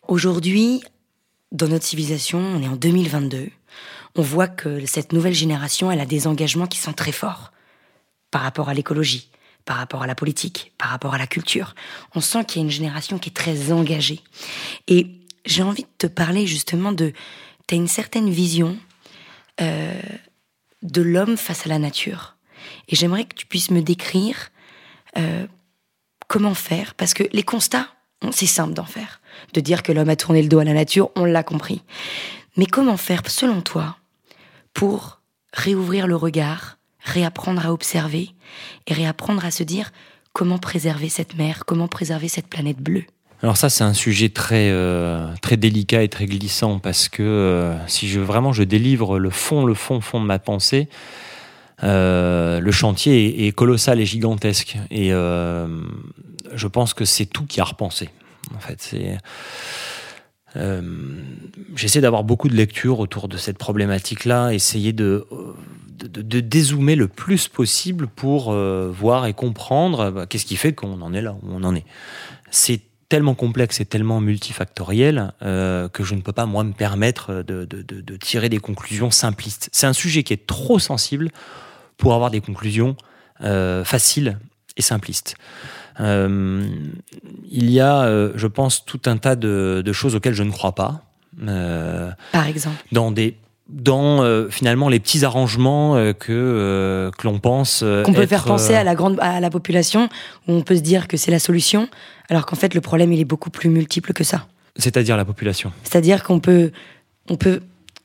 Aujourd'hui, 0.08 0.84
dans 1.52 1.68
notre 1.68 1.86
civilisation, 1.86 2.38
on 2.38 2.62
est 2.62 2.68
en 2.68 2.76
2022. 2.76 3.50
On 4.14 4.22
voit 4.22 4.48
que 4.48 4.86
cette 4.86 5.12
nouvelle 5.12 5.34
génération, 5.34 5.92
elle 5.92 6.00
a 6.00 6.06
des 6.06 6.28
engagements 6.28 6.68
qui 6.68 6.78
sont 6.78 6.94
très 6.94 7.12
forts 7.12 7.52
par 8.30 8.44
rapport 8.44 8.70
à 8.70 8.76
l'écologie, 8.76 9.32
par 9.66 9.78
rapport 9.78 10.04
à 10.04 10.08
la 10.08 10.14
politique, 10.14 10.72
par 10.78 10.90
rapport 10.90 11.16
à 11.16 11.18
la 11.18 11.26
culture. 11.26 11.74
On 12.14 12.22
sent 12.22 12.46
qu'il 12.46 12.62
y 12.62 12.64
a 12.64 12.66
une 12.66 12.72
génération 12.72 13.18
qui 13.18 13.30
est 13.30 13.34
très 13.34 13.72
engagée. 13.72 14.22
Et 14.88 15.08
j'ai 15.46 15.64
envie 15.64 15.82
de 15.82 15.90
te 15.98 16.06
parler 16.06 16.46
justement 16.46 16.92
de... 16.92 17.12
Tu 17.68 17.74
as 17.74 17.78
une 17.80 17.88
certaine 17.88 18.30
vision 18.30 18.78
euh, 19.62 20.00
de 20.84 21.02
l'homme 21.02 21.38
face 21.38 21.66
à 21.66 21.70
la 21.70 21.80
nature. 21.80 22.36
Et 22.88 22.96
j'aimerais 22.96 23.26
que 23.26 23.34
tu 23.34 23.48
puisses 23.48 23.72
me 23.72 23.82
décrire 23.82 24.52
euh, 25.18 25.48
comment 26.32 26.54
faire 26.54 26.94
Parce 26.96 27.14
que 27.14 27.24
les 27.34 27.44
constats, 27.44 27.88
c'est 28.32 28.46
simple 28.46 28.74
d'en 28.74 28.86
faire. 28.86 29.20
De 29.54 29.60
dire 29.60 29.84
que 29.84 29.92
l'homme 29.92 30.08
a 30.08 30.16
tourné 30.16 30.42
le 30.42 30.48
dos 30.48 30.60
à 30.60 30.64
la 30.64 30.74
nature, 30.74 31.12
on 31.18 31.26
l'a 31.26 31.44
compris. 31.44 31.82
Mais 32.56 32.66
comment 32.66 32.96
faire, 32.96 33.22
selon 33.28 33.62
toi, 33.62 33.98
pour 34.74 35.20
réouvrir 35.52 36.08
le 36.08 36.16
regard, 36.16 36.78
réapprendre 37.02 37.66
à 37.66 37.74
observer 37.74 38.30
et 38.88 38.94
réapprendre 38.94 39.44
à 39.44 39.52
se 39.52 39.64
dire 39.64 39.92
comment 40.32 40.58
préserver 40.58 41.10
cette 41.10 41.36
mer, 41.36 41.64
comment 41.66 41.90
préserver 41.90 42.30
cette 42.30 42.48
planète 42.48 42.78
bleue? 42.78 43.04
Alors 43.44 43.58
ça, 43.58 43.70
c'est 43.70 43.84
un 43.84 43.94
sujet 43.94 44.30
très 44.30 44.70
euh, 44.70 45.28
très 45.42 45.58
délicat 45.58 46.04
et 46.04 46.10
très 46.10 46.28
glissant 46.28 46.80
parce 46.80 47.10
que 47.10 47.24
euh, 47.24 47.88
si 47.88 48.08
je 48.08 48.22
vraiment 48.22 48.54
je 48.54 48.64
délivre 48.64 49.20
le 49.20 49.32
fond, 49.32 49.66
le 49.66 49.74
fond, 49.74 50.00
fond 50.00 50.22
de 50.22 50.26
ma 50.26 50.40
pensée, 50.40 50.88
le 51.82 52.72
chantier 52.72 53.48
est, 53.48 53.52
colossal 53.52 54.00
et 54.00 54.06
gigantesque. 54.06 54.78
Et 54.90 55.14
euh, 55.14 55.68
je 56.54 56.68
pense 56.68 56.94
que 56.94 57.06
c'est 57.06 57.26
tout 57.26 57.46
qui 57.46 57.62
a 57.62 57.64
repensé. 57.64 58.10
En 58.56 58.60
fait, 58.60 58.96
Euh, 60.58 60.82
J'essaie 61.76 62.02
d'avoir 62.02 62.26
beaucoup 62.26 62.50
de 62.50 62.56
lectures 62.56 63.00
autour 63.00 63.30
de 63.30 63.38
cette 63.38 63.58
problématique-là, 63.58 64.52
essayer 64.52 64.92
de, 64.92 65.26
dézoomer 66.04 66.96
le 66.96 67.08
plus 67.08 67.48
possible 67.48 68.08
pour 68.08 68.52
euh, 68.52 68.92
voir 68.92 69.26
et 69.28 69.34
comprendre 69.34 70.12
bah, 70.12 70.26
qu'est-ce 70.26 70.46
qui 70.46 70.58
fait 70.58 70.74
qu'on 70.74 71.02
en 71.02 71.14
est 71.14 71.22
là 71.22 71.38
où 71.42 71.48
on 71.50 71.64
en 71.64 71.76
est. 71.76 71.86
C'est 72.50 72.82
tellement 73.08 73.36
complexe 73.36 73.80
et 73.80 73.86
tellement 73.86 74.20
multifactoriel 74.20 75.34
euh, 75.42 75.88
que 75.88 76.04
je 76.04 76.16
ne 76.16 76.22
peux 76.22 76.34
pas 76.34 76.46
moi 76.46 76.64
me 76.64 76.74
permettre 76.74 77.44
de 77.44 78.18
tirer 78.18 78.50
des 78.50 78.58
conclusions 78.58 79.12
simplistes. 79.12 79.70
C'est 79.72 79.88
un 79.88 79.94
sujet 79.94 80.24
qui 80.24 80.34
est 80.34 80.46
trop 80.46 80.80
sensible 80.80 81.30
pour 82.02 82.16
avoir 82.16 82.32
des 82.32 82.42
conclusions 82.42 82.98
euh, 83.44 83.86
faciles 83.86 84.40
et 84.76 84.82
simplistes. 84.82 85.36
Euh, 86.00 86.68
il 87.50 87.70
y 87.70 87.80
a, 87.80 88.04
euh, 88.04 88.32
je 88.36 88.48
pense, 88.48 88.84
tout 88.86 89.02
un 89.06 89.18
tas 89.18 89.36
de, 89.36 89.84
de, 89.86 89.94
choses 89.94 90.16
auxquelles 90.16 90.34
je 90.34 90.44
ne 90.44 90.52
crois 90.52 90.74
pas. 90.74 91.04
Par 92.34 92.48
exemple 92.48 92.76
Dans 92.92 93.12
des 93.12 93.38
dans 93.70 94.22
euh, 94.22 94.50
finalement 94.50 94.90
les 94.90 95.00
petits 95.00 95.24
arrangements 95.24 95.96
euh, 95.96 96.12
que 96.12 96.34
euh, 96.34 97.10
que 97.12 97.26
l'on 97.26 97.40
pense 97.40 97.86
qu'on 98.04 98.12
peut 98.12 98.24
être, 98.24 98.28
faire 98.28 98.44
penser 98.44 98.74
à 98.74 98.84
la 98.84 98.96
grande 98.96 99.18
à 99.22 99.40
la 99.40 99.50
population 99.50 100.10
où 100.50 100.52
on 100.52 100.62
peut 100.62 100.76
se 100.76 100.82
dire 100.82 101.08
que 101.08 101.16
c'est 101.16 101.32
la 101.32 101.40
solution 101.40 101.88
alors 102.28 102.46
qu'en 102.46 102.58
fait 102.58 102.74
le 102.74 102.82
problème 102.82 103.14
il 103.14 103.22
est 103.22 103.26
beaucoup 103.26 103.50
plus 103.50 103.70
multiple 103.70 104.12
que 104.12 104.26
ça. 104.26 104.46
C'est-à-dire 104.76 105.16
la 105.16 105.24
population. 105.24 105.72
C'est-à-dire 105.84 106.22
qu'on 106.24 106.42
peut 106.42 106.72
on 107.30 107.38
peut 107.38 107.62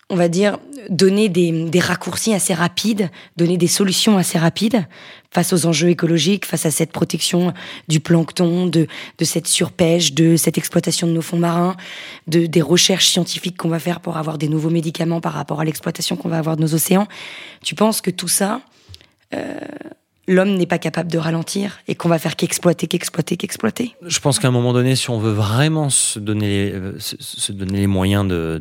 on 0.09 0.17
va 0.17 0.29
dire, 0.29 0.59
donner 0.89 1.29
des, 1.29 1.81
raccourcis 1.81 2.35
assez 2.35 2.55
rapides, 2.55 3.11
donner 3.37 3.57
des 3.57 3.67
solutions 3.67 4.19
assez 4.19 4.39
rapides 4.39 4.87
face 5.31 5.53
aux 5.53 5.67
enjeux 5.67 5.89
écologiques, 5.89 6.47
face 6.47 6.67
à 6.67 6.71
cette 6.71 6.93
protection 6.93 7.53
du 7.89 8.01
plancton, 8.01 8.67
de, 8.67 8.87
cette 9.23 9.47
surpêche, 9.47 10.15
de 10.15 10.37
cette 10.37 10.59
exploitation 10.59 11.07
de 11.07 11.13
nos 11.13 11.23
fonds 11.23 11.39
marins, 11.39 11.77
de, 12.27 12.47
des 12.47 12.63
recherches 12.63 13.09
scientifiques 13.09 13.57
qu'on 13.57 13.69
va 13.69 13.79
faire 13.79 14.01
pour 14.01 14.17
avoir 14.17 14.39
des 14.39 14.49
nouveaux 14.49 14.71
médicaments 14.71 15.21
par 15.21 15.33
rapport 15.33 15.61
à 15.61 15.65
l'exploitation 15.65 16.17
qu'on 16.17 16.29
va 16.29 16.39
avoir 16.39 16.57
de 16.57 16.63
nos 16.63 16.75
océans. 16.75 17.07
Tu 17.63 17.75
penses 17.75 18.01
que 18.01 18.11
tout 18.11 18.29
ça, 18.29 18.61
euh, 19.35 19.59
l'homme 20.27 20.55
n'est 20.55 20.67
pas 20.67 20.79
capable 20.79 21.11
de 21.11 21.19
ralentir 21.19 21.81
et 21.87 21.95
qu'on 21.95 22.09
va 22.09 22.19
faire 22.19 22.37
qu'exploiter, 22.37 22.87
qu'exploiter, 22.87 23.37
qu'exploiter? 23.37 23.95
Je 24.07 24.19
pense 24.21 24.39
qu'à 24.39 24.49
un 24.49 24.53
moment 24.53 24.73
donné, 24.73 24.97
si 24.97 25.11
on 25.11 25.19
veut 25.19 25.33
vraiment 25.33 25.91
se 25.91 26.19
donner 26.19 26.73
les, 26.73 27.67
les 27.67 27.87
moyens 27.87 28.27
de 28.27 28.59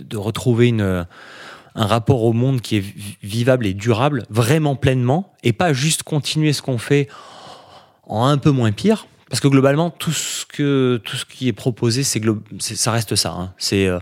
de 0.00 0.16
retrouver 0.16 0.68
une, 0.68 1.06
un 1.74 1.86
rapport 1.86 2.24
au 2.24 2.32
monde 2.32 2.60
qui 2.60 2.76
est 2.76 2.84
vivable 3.22 3.66
et 3.66 3.74
durable, 3.74 4.24
vraiment 4.30 4.76
pleinement, 4.76 5.32
et 5.42 5.52
pas 5.52 5.72
juste 5.72 6.02
continuer 6.02 6.52
ce 6.52 6.60
qu'on 6.62 6.78
fait 6.78 7.08
en 8.06 8.26
un 8.26 8.38
peu 8.38 8.50
moins 8.50 8.72
pire. 8.72 9.06
Parce 9.30 9.40
que 9.40 9.48
globalement, 9.48 9.90
tout 9.90 10.12
ce, 10.12 10.46
que, 10.46 11.00
tout 11.04 11.16
ce 11.16 11.24
qui 11.24 11.48
est 11.48 11.52
proposé, 11.52 12.02
c'est 12.02 12.20
ça 12.58 12.90
reste 12.90 13.14
ça. 13.14 13.32
Hein. 13.32 13.52
C'est, 13.58 13.86
euh, 13.86 13.98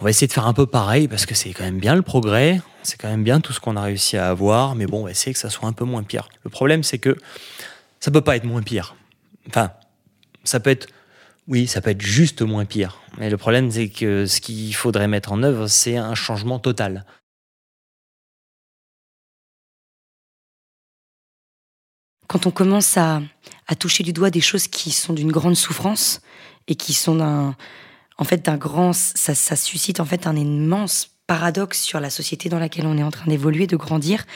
on 0.00 0.04
va 0.04 0.10
essayer 0.10 0.26
de 0.26 0.32
faire 0.32 0.46
un 0.46 0.52
peu 0.52 0.66
pareil 0.66 1.08
parce 1.08 1.26
que 1.26 1.34
c'est 1.34 1.52
quand 1.52 1.64
même 1.64 1.78
bien 1.78 1.94
le 1.94 2.02
progrès, 2.02 2.60
c'est 2.82 3.00
quand 3.00 3.08
même 3.08 3.24
bien 3.24 3.40
tout 3.40 3.52
ce 3.52 3.60
qu'on 3.60 3.76
a 3.76 3.82
réussi 3.82 4.16
à 4.16 4.28
avoir, 4.28 4.74
mais 4.74 4.86
bon, 4.86 5.00
on 5.00 5.04
va 5.04 5.10
essayer 5.12 5.32
que 5.32 5.38
ça 5.38 5.50
soit 5.50 5.68
un 5.68 5.72
peu 5.72 5.84
moins 5.84 6.02
pire. 6.02 6.28
Le 6.44 6.50
problème, 6.50 6.82
c'est 6.82 6.98
que 6.98 7.16
ça 8.00 8.10
peut 8.10 8.20
pas 8.20 8.36
être 8.36 8.44
moins 8.44 8.62
pire. 8.62 8.96
Enfin, 9.48 9.70
ça 10.44 10.60
peut 10.60 10.70
être 10.70 10.88
oui, 11.48 11.66
ça 11.66 11.80
peut 11.80 11.90
être 11.90 12.02
juste 12.02 12.42
moins 12.42 12.66
pire. 12.66 13.00
Mais 13.16 13.30
le 13.30 13.38
problème, 13.38 13.70
c'est 13.70 13.88
que 13.88 14.26
ce 14.26 14.40
qu'il 14.40 14.74
faudrait 14.74 15.08
mettre 15.08 15.32
en 15.32 15.42
œuvre, 15.42 15.66
c'est 15.66 15.96
un 15.96 16.14
changement 16.14 16.58
total. 16.58 17.06
Quand 22.26 22.46
on 22.46 22.50
commence 22.50 22.98
à, 22.98 23.22
toucher 23.78 24.04
du 24.04 24.12
doigt 24.12 24.28
des 24.28 24.42
choses 24.42 24.68
qui 24.68 24.90
sont 24.90 25.14
d'une 25.14 25.32
grande 25.32 25.56
souffrance 25.56 26.20
et 26.66 26.74
qui 26.74 26.92
sont 26.92 27.16
d'un, 27.16 27.56
en 28.18 28.24
fait, 28.24 28.44
d'un 28.44 28.58
grand, 28.58 28.92
ça, 28.92 29.34
ça 29.34 29.56
suscite 29.56 30.00
en 30.00 30.04
fait 30.04 30.26
un 30.26 30.36
immense 30.36 31.10
paradoxe 31.26 31.80
sur 31.80 31.98
la 31.98 32.10
société 32.10 32.50
dans 32.50 32.58
laquelle 32.58 32.86
on 32.86 32.98
est 32.98 33.02
en 33.02 33.10
train 33.10 33.26
d'évoluer, 33.26 33.66
de 33.66 33.76
grandir. 33.76 34.26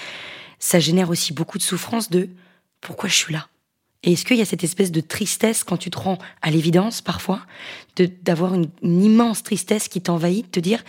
Ça 0.59 0.81
génère 0.81 1.11
aussi 1.11 1.35
beaucoup 1.35 1.59
de 1.59 1.62
souffrance 1.62 2.09
de 2.09 2.31
pourquoi 2.81 3.11
je 3.11 3.16
suis 3.16 3.35
là? 3.35 3.48
Et 4.03 4.12
est-ce 4.12 4.25
qu'il 4.25 4.37
y 4.37 4.43
a 4.43 4.45
cette 4.45 4.65
espèce 4.65 4.91
de 4.91 5.01
tristesse 5.01 5.65
quand 5.65 5.77
tu 5.77 5.91
te 5.91 5.99
rends 5.99 6.19
à 6.43 6.51
l'évidence 6.51 7.01
parfois, 7.01 7.41
d'avoir 8.23 8.55
une, 8.55 8.69
immense 8.83 9.43
tristesse 9.43 9.88
qui 9.88 10.01
t'envahit, 10.01 10.47
de 10.47 10.51
te 10.51 10.61
dire 10.61 10.83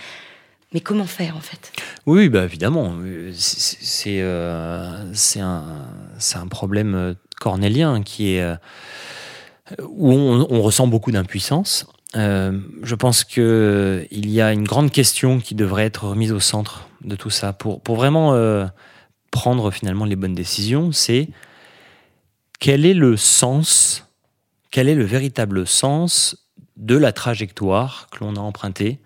mais 0.74 0.80
comment 0.80 1.06
faire 1.06 1.38
en 1.38 1.42
fait? 1.42 1.72
Oui, 2.08 2.30
bah 2.30 2.46
évidemment, 2.46 2.96
c'est 3.36 4.22
euh, 4.22 5.14
un, 5.36 5.64
un 6.36 6.48
problème 6.48 7.16
cornélien 7.40 8.02
qui 8.02 8.34
est 8.34 8.42
euh, 8.42 8.56
où 9.88 10.12
on, 10.12 10.62
ressent 10.62 10.88
beaucoup 10.88 11.12
d'impuissance. 11.12 11.88
Euh, 12.16 12.60
je 12.84 12.96
pense 12.96 13.24
que 13.24 14.06
il 14.12 14.30
y 14.30 14.42
a 14.42 14.52
une 14.52 14.66
grande 14.66 14.92
question 14.92 15.40
qui 15.40 15.56
devrait 15.56 15.86
être 15.86 16.08
remise 16.08 16.32
au 16.32 16.40
centre 16.40 16.88
de 17.04 17.16
tout 17.16 17.30
ça 17.30 17.54
pour 17.54 17.82
pour 17.82 17.96
vraiment 17.96 18.34
euh, 18.34 18.66
prendre 19.32 19.72
finalement 19.72 20.06
les 20.06 20.16
bonnes 20.16 20.36
décisions. 20.36 20.92
C'est 20.92 21.30
quel 22.64 22.86
est 22.86 22.94
le 22.94 23.18
sens, 23.18 24.08
quel 24.72 24.88
est 24.88 24.96
le 24.96 25.04
véritable 25.04 25.68
sens 25.68 26.48
de 26.78 26.96
la 26.96 27.12
trajectoire 27.12 28.08
que 28.10 28.24
l'on 28.24 28.38
a 28.38 28.40
empruntée 28.40 29.00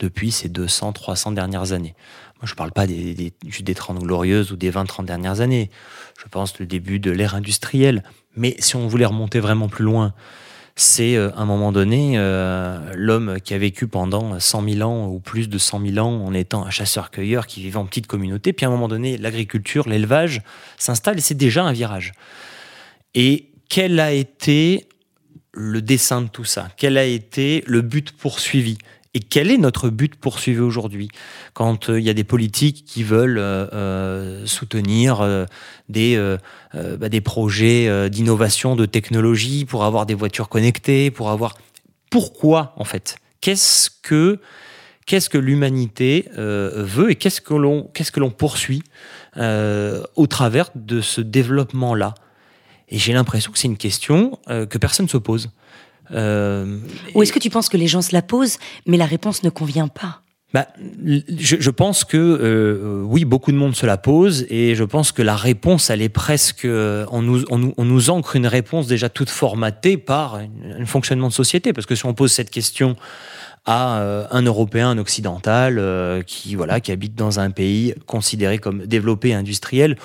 depuis 0.00 0.32
ces 0.32 0.48
200, 0.48 0.94
300 0.94 1.32
dernières 1.32 1.72
années? 1.72 1.94
Moi, 2.36 2.44
je 2.46 2.52
ne 2.52 2.56
parle 2.56 2.72
pas 2.72 2.86
des, 2.86 3.12
des, 3.12 3.34
des 3.42 3.74
30 3.74 3.98
glorieuses 3.98 4.50
ou 4.50 4.56
des 4.56 4.70
20, 4.70 4.86
30 4.86 5.04
dernières 5.04 5.42
années. 5.42 5.70
Je 6.18 6.26
pense 6.26 6.58
le 6.58 6.64
début 6.64 7.00
de 7.00 7.10
l'ère 7.10 7.34
industrielle. 7.34 8.02
Mais 8.34 8.56
si 8.60 8.76
on 8.76 8.88
voulait 8.88 9.04
remonter 9.04 9.40
vraiment 9.40 9.68
plus 9.68 9.84
loin, 9.84 10.14
c'est 10.74 11.14
euh, 11.14 11.28
à 11.36 11.42
un 11.42 11.44
moment 11.44 11.70
donné 11.70 12.14
euh, 12.16 12.94
l'homme 12.94 13.36
qui 13.44 13.52
a 13.52 13.58
vécu 13.58 13.88
pendant 13.88 14.40
100 14.40 14.70
000 14.70 14.90
ans 14.90 15.08
ou 15.08 15.20
plus 15.20 15.50
de 15.50 15.58
100 15.58 15.86
000 15.86 15.98
ans 15.98 16.24
en 16.24 16.32
étant 16.32 16.64
un 16.64 16.70
chasseur-cueilleur 16.70 17.46
qui 17.46 17.60
vivait 17.60 17.76
en 17.76 17.84
petite 17.84 18.06
communauté. 18.06 18.54
Puis 18.54 18.64
à 18.64 18.70
un 18.70 18.72
moment 18.72 18.88
donné, 18.88 19.18
l'agriculture, 19.18 19.86
l'élevage 19.86 20.40
s'installe 20.78 21.18
et 21.18 21.20
c'est 21.20 21.34
déjà 21.34 21.62
un 21.62 21.72
virage. 21.72 22.14
Et 23.14 23.50
quel 23.68 24.00
a 24.00 24.12
été 24.12 24.86
le 25.52 25.82
dessin 25.82 26.22
de 26.22 26.28
tout 26.28 26.44
ça? 26.44 26.68
Quel 26.76 26.96
a 26.98 27.04
été 27.04 27.62
le 27.66 27.82
but 27.82 28.12
poursuivi? 28.12 28.78
Et 29.14 29.20
quel 29.20 29.50
est 29.50 29.58
notre 29.58 29.90
but 29.90 30.14
poursuivi 30.14 30.60
aujourd'hui? 30.60 31.08
Quand 31.52 31.88
il 31.88 31.94
euh, 31.94 32.00
y 32.00 32.08
a 32.08 32.14
des 32.14 32.24
politiques 32.24 32.84
qui 32.86 33.02
veulent 33.02 33.38
euh, 33.38 33.66
euh 33.72 34.46
soutenir 34.46 35.46
des, 35.88 36.36
bah, 36.74 37.08
des 37.08 37.20
projets 37.20 38.10
d'innovation, 38.10 38.74
de 38.74 38.86
technologie 38.86 39.66
pour 39.66 39.84
avoir 39.84 40.06
des 40.06 40.14
voitures 40.14 40.48
connectées, 40.48 41.10
pour 41.10 41.30
avoir... 41.30 41.58
Pourquoi 42.10 42.72
en 42.76 42.84
fait? 42.84 43.16
Qu'est-ce 43.40 43.90
que 43.90 44.38
l'humanité 45.38 46.28
veut 46.36 47.10
et 47.10 47.16
qu'est-ce 47.16 47.40
que 47.40 47.54
l'on 47.54 47.90
qu'est-ce 47.94 48.12
que 48.12 48.20
l'on 48.20 48.30
poursuit 48.30 48.82
au 49.36 50.26
travers 50.26 50.70
de 50.74 51.00
ce 51.00 51.20
développement-là? 51.20 52.14
Et 52.88 52.98
j'ai 52.98 53.12
l'impression 53.12 53.52
que 53.52 53.58
c'est 53.58 53.68
une 53.68 53.76
question 53.76 54.38
euh, 54.48 54.66
que 54.66 54.78
personne 54.78 55.06
ne 55.06 55.10
se 55.10 55.16
pose. 55.16 55.50
Euh, 56.10 56.78
Ou 57.14 57.22
est-ce 57.22 57.32
que 57.32 57.38
tu 57.38 57.50
penses 57.50 57.68
que 57.68 57.76
les 57.76 57.86
gens 57.86 58.02
se 58.02 58.12
la 58.12 58.22
posent, 58.22 58.58
mais 58.86 58.96
la 58.96 59.06
réponse 59.06 59.42
ne 59.42 59.50
convient 59.50 59.88
pas? 59.88 60.20
Bah, 60.52 60.66
je, 61.06 61.56
je, 61.58 61.70
pense 61.70 62.04
que 62.04 62.18
euh, 62.18 63.02
oui, 63.06 63.24
beaucoup 63.24 63.52
de 63.52 63.56
monde 63.56 63.74
se 63.74 63.86
la 63.86 63.96
pose 63.96 64.44
et 64.50 64.74
je 64.74 64.84
pense 64.84 65.10
que 65.10 65.22
la 65.22 65.34
réponse, 65.34 65.88
elle 65.88 66.02
est 66.02 66.10
presque, 66.10 66.66
on 66.66 67.22
nous, 67.22 67.44
on 67.50 67.56
nous, 67.56 67.74
on 67.78 67.84
nous 67.86 68.10
ancre 68.10 68.36
une 68.36 68.46
réponse 68.46 68.86
déjà 68.86 69.08
toute 69.08 69.30
formatée 69.30 69.96
par 69.96 70.34
un 70.34 70.84
fonctionnement 70.84 71.28
de 71.28 71.32
société. 71.32 71.72
Parce 71.72 71.86
que 71.86 71.94
si 71.94 72.04
on 72.04 72.12
pose 72.12 72.32
cette 72.32 72.50
question 72.50 72.96
à 73.64 74.00
euh, 74.00 74.26
un 74.30 74.42
Européen, 74.42 74.90
un 74.90 74.98
occidental 74.98 75.78
euh, 75.78 76.22
qui 76.22 76.56
voilà 76.56 76.80
qui 76.80 76.90
habite 76.90 77.14
dans 77.14 77.38
un 77.38 77.50
pays 77.50 77.94
considéré 78.06 78.58
comme 78.58 78.86
développé 78.86 79.34
industriel 79.34 79.96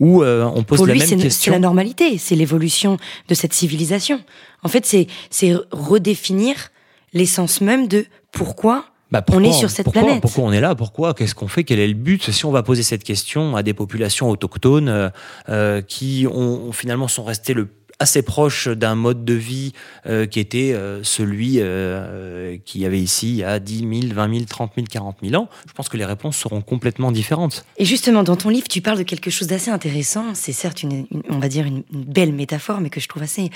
où 0.00 0.22
euh, 0.22 0.44
on 0.54 0.64
pose 0.64 0.78
Pour 0.78 0.86
la 0.86 0.94
lui, 0.94 1.00
même 1.00 1.08
c'est 1.08 1.16
question. 1.16 1.52
la 1.52 1.60
normalité, 1.60 2.18
c'est 2.18 2.34
l'évolution 2.34 2.96
de 3.28 3.34
cette 3.34 3.52
civilisation. 3.52 4.20
En 4.62 4.68
fait, 4.68 4.84
c'est 4.84 5.06
c'est 5.30 5.54
redéfinir 5.70 6.70
l'essence 7.12 7.60
même 7.60 7.86
de 7.86 8.06
pourquoi 8.32 8.86
bah 9.12 9.22
pourquoi, 9.22 9.42
on 9.42 9.48
est 9.48 9.52
sur 9.52 9.70
cette 9.70 9.84
pourquoi, 9.84 10.02
planète. 10.02 10.20
Pourquoi 10.20 10.42
on 10.42 10.52
est 10.52 10.60
là 10.60 10.74
Pourquoi 10.74 11.14
Qu'est-ce 11.14 11.36
qu'on 11.36 11.46
fait 11.46 11.62
Quel 11.62 11.78
est 11.78 11.86
le 11.86 11.94
but? 11.94 12.32
Si 12.32 12.44
on 12.46 12.50
va 12.50 12.64
poser 12.64 12.82
cette 12.82 13.04
question 13.04 13.54
à 13.54 13.62
des 13.62 13.72
populations 13.72 14.28
autochtones 14.28 15.12
euh, 15.48 15.82
qui 15.82 16.26
ont, 16.28 16.72
finalement 16.72 17.06
sont 17.06 17.22
restées 17.22 17.54
le 17.54 17.68
assez 17.98 18.22
proche 18.22 18.68
d'un 18.68 18.94
mode 18.94 19.24
de 19.24 19.34
vie 19.34 19.72
euh, 20.06 20.26
qui 20.26 20.40
était 20.40 20.72
euh, 20.72 21.02
celui 21.02 21.56
euh, 21.58 22.56
qu'il 22.64 22.80
y 22.80 22.86
avait 22.86 23.00
ici 23.00 23.30
il 23.30 23.36
y 23.36 23.44
a 23.44 23.58
10 23.58 23.78
000, 23.78 24.14
20 24.14 24.34
000, 24.34 24.44
30 24.44 24.72
000, 24.76 24.86
40 24.90 25.16
000 25.22 25.42
ans, 25.42 25.48
je 25.66 25.72
pense 25.72 25.88
que 25.88 25.96
les 25.96 26.04
réponses 26.04 26.36
seront 26.36 26.60
complètement 26.60 27.12
différentes. 27.12 27.64
Et 27.76 27.84
justement, 27.84 28.22
dans 28.22 28.36
ton 28.36 28.48
livre, 28.48 28.68
tu 28.68 28.80
parles 28.80 28.98
de 28.98 29.02
quelque 29.02 29.30
chose 29.30 29.48
d'assez 29.48 29.70
intéressant. 29.70 30.34
C'est 30.34 30.52
certes, 30.52 30.82
une, 30.82 31.06
une, 31.10 31.22
on 31.28 31.38
va 31.38 31.48
dire, 31.48 31.66
une, 31.66 31.82
une, 31.92 32.04
belle 32.04 32.32
métaphore, 32.32 32.80
mais 32.80 32.90
que 32.90 33.00
je 33.00 33.08
trouve 33.08 33.22
assez 33.22 33.50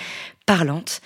parlante. 0.46 1.00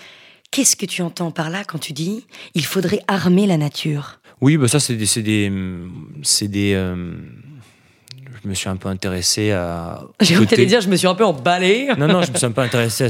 Qu'est-ce 0.51 0.77
que 0.77 0.87
tu 0.87 1.03
entends 1.03 1.31
par 1.31 1.49
là 1.51 1.65
quand 1.65 1.79
tu 1.79 1.93
dis 1.93 2.27
il 2.55 2.65
faudrait 2.65 3.01
armer 3.09 3.47
la 3.47 3.57
nature? 3.57 4.21
Oui, 4.41 4.57
bah 4.57 4.69
ça, 4.69 4.81
c'est 4.81 4.97
des. 4.97 5.07
C'est 5.07 5.23
des, 5.23 5.51
des 6.49 6.75
euh 6.75 7.15
je 8.43 8.49
me 8.49 8.55
suis 8.55 8.69
un 8.69 8.77
peu 8.77 8.89
intéressé 8.89 9.53
à. 9.53 10.03
J'ai 10.21 10.37
envie 10.37 10.47
de 10.47 10.65
dire, 10.65 10.81
je 10.81 10.89
me 10.89 10.97
suis 10.97 11.07
un 11.07 11.15
peu 11.15 11.25
emballé. 11.25 11.89
non, 11.99 12.09
non, 12.09 12.23
je 12.23 12.33
me 12.33 12.37
suis 12.37 12.47
un 12.47 12.51
peu 12.51 12.61
intéressé 12.61 13.05
à, 13.05 13.09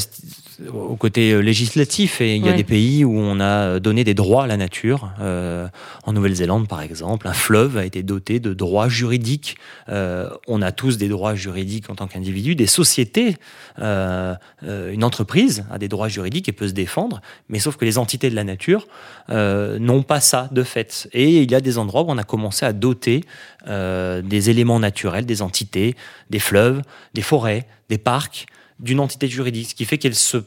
au 0.72 0.96
côté 0.96 1.40
législatif. 1.42 2.20
Et 2.20 2.37
il 2.37 2.44
y 2.44 2.48
a 2.48 2.53
Ouais. 2.53 2.57
des 2.57 2.64
pays 2.64 3.05
où 3.05 3.16
on 3.16 3.40
a 3.40 3.81
donné 3.81 4.05
des 4.05 4.14
droits 4.14 4.44
à 4.44 4.46
la 4.46 4.57
nature. 4.57 5.11
Euh, 5.20 5.68
en 6.05 6.12
Nouvelle-Zélande, 6.12 6.68
par 6.68 6.83
exemple, 6.83 7.27
un 7.29 7.33
fleuve 7.33 7.77
a 7.77 7.85
été 7.85 8.03
doté 8.03 8.40
de 8.40 8.53
droits 8.55 8.88
juridiques. 8.88 9.57
Euh, 9.88 10.29
on 10.46 10.62
a 10.62 10.72
tous 10.72 10.98
des 10.98 11.09
droits 11.09 11.35
juridiques 11.35 11.88
en 11.90 11.94
tant 11.94 12.07
qu'individu. 12.07 12.55
Des 12.55 12.66
sociétés, 12.66 13.37
euh, 13.79 14.35
euh, 14.64 14.92
une 14.92 15.05
entreprise 15.05 15.64
a 15.70 15.79
des 15.79 15.88
droits 15.88 16.09
juridiques 16.09 16.48
et 16.48 16.53
peut 16.53 16.68
se 16.68 16.72
défendre. 16.75 17.20
Mais 17.48 17.59
sauf 17.59 17.77
que 17.77 17.85
les 17.85 17.98
entités 17.98 18.31
de 18.31 18.35
la 18.37 18.44
nature 18.44 18.87
euh, 19.31 19.79
n'ont 19.79 20.03
pas 20.03 20.20
ça 20.20 20.48
de 20.53 20.62
fait. 20.62 21.09
Et 21.12 21.42
il 21.42 21.51
y 21.51 21.55
a 21.55 21.61
des 21.61 21.79
endroits 21.79 22.03
où 22.03 22.07
on 22.11 22.18
a 22.18 22.25
commencé 22.25 22.64
à 22.66 22.72
doter 22.72 23.22
euh, 23.68 24.22
des 24.22 24.51
éléments 24.51 24.81
naturels, 24.81 25.27
des 25.27 25.42
entités, 25.42 25.96
des 26.31 26.38
fleuves, 26.38 26.83
des 27.14 27.22
forêts, 27.22 27.66
des 27.88 27.98
parcs, 27.98 28.46
d'une 28.81 28.98
entité 29.01 29.29
juridique, 29.29 29.70
ce 29.70 29.75
qui 29.77 29.85
fait 29.85 29.96
qu'elles 29.98 30.14
se, 30.16 30.38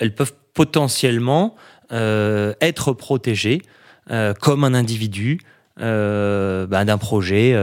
elles 0.00 0.14
peuvent 0.14 0.34
potentiellement 0.54 1.54
euh, 1.92 2.52
être 2.60 2.92
protégées 2.92 3.62
euh, 4.10 4.34
comme 4.34 4.64
un 4.64 4.74
individu. 4.74 5.40
euh, 5.80 6.66
ben, 6.66 6.84
d'un 6.84 6.98
projet 6.98 7.54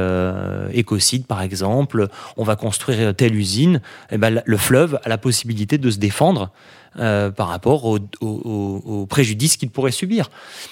écocide 0.73 1.27
par 1.27 1.41
exemple, 1.41 2.07
on 2.37 2.43
va 2.45 2.55
construire 2.55 3.13
telle 3.13 3.35
usine, 3.35 3.81
et 4.09 4.17
ben, 4.17 4.41
le 4.45 4.57
fleuve 4.57 4.99
a 5.03 5.09
la 5.09 5.17
possibilité 5.17 5.77
de 5.77 5.89
se 5.91 5.97
défendre 5.99 6.51
par 6.95 7.47
rapport 7.49 7.83
aux 7.83 7.99
au, 8.21 8.25
au- 8.25 8.81
au 9.01 9.05
préjudices 9.05 9.57
qu'il 9.57 9.69
pourrait 9.69 9.91
subir. 9.91 10.29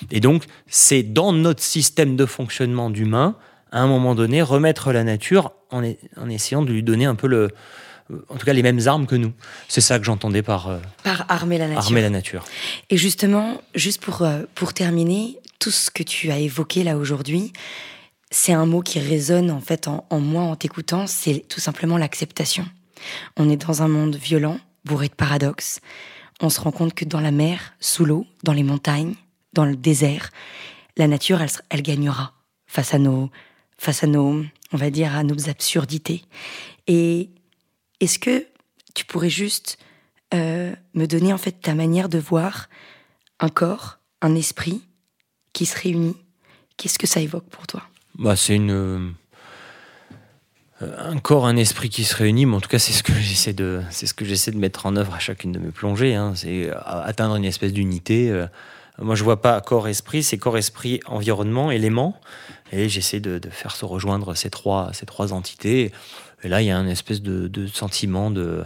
Et 0.10 0.22
donc, 0.22 0.46
c'est 0.68 1.04
dans 1.04 1.34
notre 1.34 1.62
système 1.62 2.16
de 2.16 2.26
fonctionnement 2.26 2.90
d'humain, 2.90 3.36
à 3.74 3.82
un 3.82 3.88
moment 3.88 4.16
donné, 4.16 4.42
remettre 4.42 4.94
la 4.94 5.04
nature 5.04 5.52
en 5.70 6.30
essayant 6.30 6.62
de 6.62 6.72
lui 6.72 6.82
donner 6.84 7.04
un 7.06 7.16
peu 7.16 7.28
le, 7.28 7.50
en 8.30 8.36
tout 8.36 8.46
cas 8.46 8.54
les 8.54 8.64
mêmes 8.64 8.88
armes 8.88 9.06
que 9.06 9.16
nous. 9.16 9.34
C'est 9.68 9.82
ça 9.82 10.00
que 10.00 10.06
j'entendais 10.06 10.42
par 10.42 10.68
euh, 10.68 10.80
Par 11.04 11.26
armer 11.30 11.58
la 11.58 11.68
nature. 11.68 11.84
armer 11.84 12.02
la 12.02 12.10
nature. 12.10 12.46
Et 12.90 12.98
justement, 12.98 13.62
juste 13.76 14.02
pour, 14.02 14.22
euh, 14.22 14.44
pour 14.56 14.74
terminer, 14.74 15.40
tout 15.60 15.72
ce 15.72 15.90
que 15.90 16.04
tu 16.04 16.32
as 16.32 16.40
évoqué 16.40 16.84
là 16.84 16.98
aujourd'hui, 16.98 17.54
c'est 18.32 18.54
un 18.54 18.66
mot 18.66 18.82
qui 18.82 19.00
résonne 19.00 19.52
en 19.52 19.62
fait 19.62 19.88
en, 19.88 20.06
en 20.10 20.20
moi 20.20 20.44
en 20.44 20.56
t'écoutant, 20.56 21.08
c'est 21.08 21.46
tout 21.48 21.60
simplement 21.60 21.98
l'acceptation. 21.98 22.66
On 23.38 23.50
est 23.50 23.58
dans 23.58 23.82
un 23.82 23.88
monde 23.88 24.16
violent, 24.16 24.60
bourré 24.86 25.08
de 25.08 25.14
paradoxes. 25.14 25.80
On 26.42 26.50
se 26.50 26.60
rend 26.60 26.72
compte 26.72 26.94
que 26.94 27.06
dans 27.06 27.22
la 27.22 27.32
mer, 27.32 27.74
sous 27.80 28.06
l'eau, 28.06 28.26
dans 28.44 28.54
les 28.54 28.64
montagnes, 28.64 29.16
dans 29.54 29.66
le 29.66 29.76
désert, 29.76 30.30
la 30.98 31.08
nature, 31.08 31.42
elle, 31.42 31.50
elle 31.70 31.82
gagnera 31.82 32.34
face 32.68 32.94
à 32.94 33.00
nos, 33.00 33.30
face 33.78 34.04
à 34.04 34.08
nos, 34.08 34.44
on 34.72 34.78
va 34.78 34.90
dire, 34.90 35.16
à 35.16 35.24
nos 35.24 35.50
absurdités. 35.50 36.24
Et 36.88 37.30
est-ce 38.04 38.20
que 38.20 38.46
tu 38.94 39.06
pourrais 39.06 39.30
juste 39.30 39.78
euh, 40.34 40.74
me 40.94 41.06
donner 41.06 41.32
en 41.32 41.38
fait 41.38 41.54
ta 41.54 41.74
manière 41.74 42.10
de 42.10 42.20
voir 42.20 42.68
un 43.40 43.50
corps, 43.50 44.00
un 44.22 44.36
esprit 44.36 44.82
qui 45.54 45.66
se 45.66 45.80
réunit? 45.80 46.18
Qu'est-ce 46.78 47.00
que 47.00 47.08
ça 47.08 47.22
évoque 47.22 47.46
pour 47.46 47.66
toi? 47.66 47.84
Bah, 48.20 48.36
c'est 48.36 48.56
une 48.56 48.72
euh, 48.72 49.10
un 50.82 51.18
corps, 51.20 51.46
un 51.46 51.56
esprit 51.56 51.90
qui 51.90 52.04
se 52.04 52.16
réunit, 52.16 52.46
mais 52.46 52.56
en 52.56 52.62
tout 52.62 52.68
cas, 52.68 52.80
c'est 52.80 52.92
ce 52.92 53.04
que 53.04 53.14
j'essaie 53.14 53.54
de, 53.54 53.82
c'est 53.90 54.06
ce 54.06 54.14
que 54.14 54.26
j'essaie 54.26 54.52
de 54.52 54.58
mettre 54.58 54.86
en 54.86 54.96
œuvre 54.98 55.14
à 55.14 55.20
chacune 55.20 55.54
de 55.54 55.60
mes 55.60 55.72
plongées. 55.72 56.16
hein. 56.16 56.34
C'est 56.36 56.70
euh, 56.70 56.76
atteindre 56.86 57.36
une 57.36 57.46
espèce 57.46 57.72
d'unité. 57.72 58.46
Moi, 59.00 59.16
je 59.16 59.24
vois 59.24 59.42
pas 59.42 59.60
corps, 59.62 59.88
esprit, 59.88 60.24
c'est 60.24 60.38
corps, 60.38 60.58
esprit, 60.58 61.00
environnement, 61.06 61.72
élément. 61.72 62.20
Et 62.72 62.90
j'essaie 62.90 63.20
de, 63.20 63.40
de 63.40 63.50
faire 63.50 63.76
se 63.76 63.86
rejoindre 63.86 64.36
ces 64.36 64.50
trois, 64.50 64.92
ces 64.94 65.06
trois 65.06 65.32
entités. 65.32 65.92
Et 66.44 66.48
là, 66.50 66.62
il 66.62 66.66
y 66.66 66.72
a 66.72 66.78
un 66.78 66.88
espèce 66.88 67.22
de, 67.22 67.48
de 67.48 67.68
sentiment 67.68 68.30
de, 68.32 68.64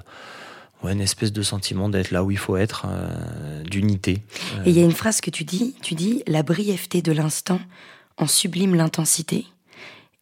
ouais, 0.83 0.93
une 0.93 1.01
espèce 1.01 1.31
de 1.31 1.41
sentiment 1.43 1.89
d'être 1.89 2.11
là 2.11 2.23
où 2.23 2.31
il 2.31 2.37
faut 2.37 2.57
être, 2.57 2.85
euh, 2.89 3.63
d'unité. 3.63 4.21
Et 4.65 4.69
il 4.71 4.77
y 4.77 4.81
a 4.81 4.83
une 4.85 4.91
phrase 4.91 5.21
que 5.21 5.29
tu 5.29 5.43
dis, 5.43 5.75
tu 5.81 5.93
dis 5.95 6.23
la 6.27 6.43
brièveté 6.43 7.01
de 7.01 7.11
l'instant 7.11 7.59
en 8.17 8.27
sublime 8.27 8.73
l'intensité. 8.75 9.45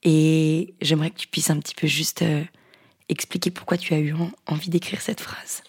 Et 0.03 0.73
j'aimerais 0.81 1.09
que 1.11 1.17
tu 1.17 1.27
puisses 1.27 1.49
un 1.49 1.57
petit 1.59 1.73
peu 1.75 1.87
juste 1.87 2.21
euh, 2.21 2.43
expliquer 3.09 3.49
pourquoi 3.51 3.77
tu 3.77 3.93
as 3.93 3.99
eu 3.99 4.13
en- 4.13 4.31
envie 4.47 4.69
d'écrire 4.69 5.01
cette 5.01 5.21
phrase. 5.21 5.63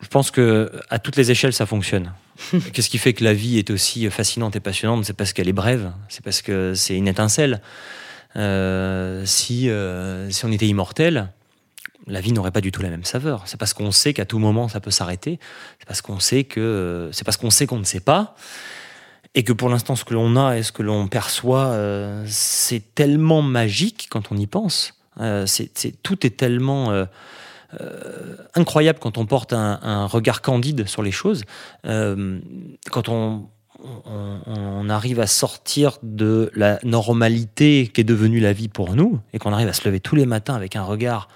Je 0.00 0.08
pense 0.08 0.30
que 0.30 0.72
à 0.90 0.98
toutes 0.98 1.16
les 1.16 1.30
échelles, 1.30 1.52
ça 1.52 1.66
fonctionne. 1.66 2.12
Qu'est-ce 2.72 2.88
qui 2.88 2.98
fait 2.98 3.12
que 3.14 3.22
la 3.24 3.34
vie 3.34 3.58
est 3.58 3.70
aussi 3.70 4.08
fascinante 4.10 4.56
et 4.56 4.60
passionnante? 4.60 5.04
C'est 5.04 5.12
parce 5.12 5.32
qu'elle 5.32 5.48
est 5.48 5.52
brève, 5.52 5.92
c'est 6.08 6.22
parce 6.24 6.40
que 6.42 6.74
c'est 6.74 6.96
une 6.96 7.08
étincelle. 7.08 7.60
Euh, 8.38 9.24
si, 9.26 9.68
euh, 9.68 10.30
si 10.30 10.44
on 10.44 10.52
était 10.52 10.66
immortel, 10.66 11.32
la 12.06 12.20
vie 12.20 12.32
n'aurait 12.32 12.50
pas 12.50 12.60
du 12.60 12.72
tout 12.72 12.82
la 12.82 12.90
même 12.90 13.04
saveur. 13.04 13.42
C'est 13.46 13.58
parce 13.58 13.74
qu'on 13.74 13.90
sait 13.90 14.14
qu'à 14.14 14.24
tout 14.24 14.38
moment 14.38 14.68
ça 14.68 14.80
peut 14.80 14.90
s'arrêter. 14.90 15.38
C'est 15.78 15.86
parce 15.86 16.00
qu'on 16.00 16.20
sait 16.20 16.44
que 16.44 17.10
c'est 17.12 17.24
parce 17.24 17.36
qu'on 17.36 17.50
sait 17.50 17.66
qu'on 17.66 17.78
ne 17.78 17.84
sait 17.84 18.00
pas 18.00 18.34
et 19.34 19.44
que 19.44 19.52
pour 19.52 19.68
l'instant 19.68 19.96
ce 19.96 20.04
que 20.04 20.14
l'on 20.14 20.36
a 20.36 20.56
et 20.56 20.62
ce 20.62 20.72
que 20.72 20.82
l'on 20.82 21.08
perçoit, 21.08 21.66
euh, 21.66 22.24
c'est 22.26 22.94
tellement 22.94 23.42
magique 23.42 24.08
quand 24.10 24.32
on 24.32 24.36
y 24.36 24.46
pense. 24.46 24.94
Euh, 25.20 25.46
tout 26.02 26.26
est 26.26 26.36
tellement 26.36 26.90
euh, 26.90 27.04
euh, 27.80 28.36
incroyable 28.54 28.98
quand 29.00 29.18
on 29.18 29.26
porte 29.26 29.52
un, 29.52 29.80
un 29.82 30.06
regard 30.06 30.42
candide 30.42 30.86
sur 30.86 31.02
les 31.02 31.10
choses. 31.10 31.42
Euh, 31.86 32.40
quand 32.90 33.08
on, 33.08 33.48
on, 33.78 34.40
on 34.46 34.88
arrive 34.88 35.20
à 35.20 35.26
sortir 35.26 35.98
de 36.02 36.50
la 36.54 36.78
normalité 36.82 37.88
qu'est 37.88 38.04
devenue 38.04 38.40
la 38.40 38.52
vie 38.52 38.68
pour 38.68 38.94
nous 38.94 39.20
et 39.32 39.38
qu'on 39.38 39.52
arrive 39.52 39.68
à 39.68 39.72
se 39.72 39.86
lever 39.86 40.00
tous 40.00 40.16
les 40.16 40.26
matins 40.26 40.54
avec 40.54 40.76
un 40.76 40.82
regard 40.82 41.28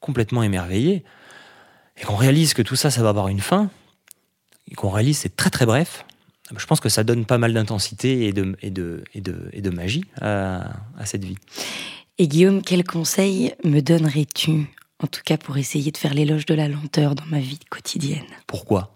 complètement 0.00 0.42
émerveillé 0.42 1.04
et 1.96 2.04
qu'on 2.04 2.16
réalise 2.16 2.54
que 2.54 2.62
tout 2.62 2.76
ça, 2.76 2.90
ça 2.90 3.02
va 3.02 3.08
avoir 3.08 3.28
une 3.28 3.40
fin 3.40 3.70
et 4.70 4.74
qu'on 4.74 4.90
réalise 4.90 5.18
c'est 5.18 5.36
très 5.36 5.50
très 5.50 5.66
bref. 5.66 6.04
Je 6.54 6.66
pense 6.66 6.80
que 6.80 6.90
ça 6.90 7.04
donne 7.04 7.24
pas 7.24 7.38
mal 7.38 7.54
d'intensité 7.54 8.26
et 8.26 8.32
de, 8.32 8.54
et 8.60 8.70
de, 8.70 9.02
et 9.14 9.22
de, 9.22 9.48
et 9.52 9.62
de 9.62 9.70
magie 9.70 10.04
à, 10.20 10.72
à 10.98 11.06
cette 11.06 11.24
vie. 11.24 11.38
Et 12.18 12.28
Guillaume, 12.28 12.62
quel 12.62 12.84
conseil 12.84 13.54
me 13.64 13.80
donnerais-tu, 13.80 14.70
en 15.02 15.06
tout 15.06 15.22
cas 15.24 15.38
pour 15.38 15.56
essayer 15.56 15.90
de 15.90 15.96
faire 15.96 16.12
l'éloge 16.12 16.44
de 16.44 16.54
la 16.54 16.68
lenteur 16.68 17.14
dans 17.14 17.24
ma 17.26 17.40
vie 17.40 17.58
quotidienne? 17.70 18.26
Pourquoi? 18.46 18.92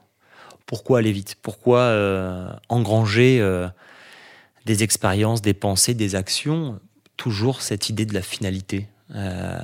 Pourquoi 0.68 0.98
aller 0.98 1.12
vite 1.12 1.34
Pourquoi 1.40 1.78
euh, 1.78 2.52
engranger 2.68 3.40
euh, 3.40 3.66
des 4.66 4.82
expériences, 4.82 5.40
des 5.40 5.54
pensées, 5.54 5.94
des 5.94 6.14
actions 6.14 6.78
Toujours 7.16 7.62
cette 7.62 7.88
idée 7.88 8.04
de 8.04 8.12
la 8.12 8.20
finalité. 8.20 8.86
Euh, 9.14 9.58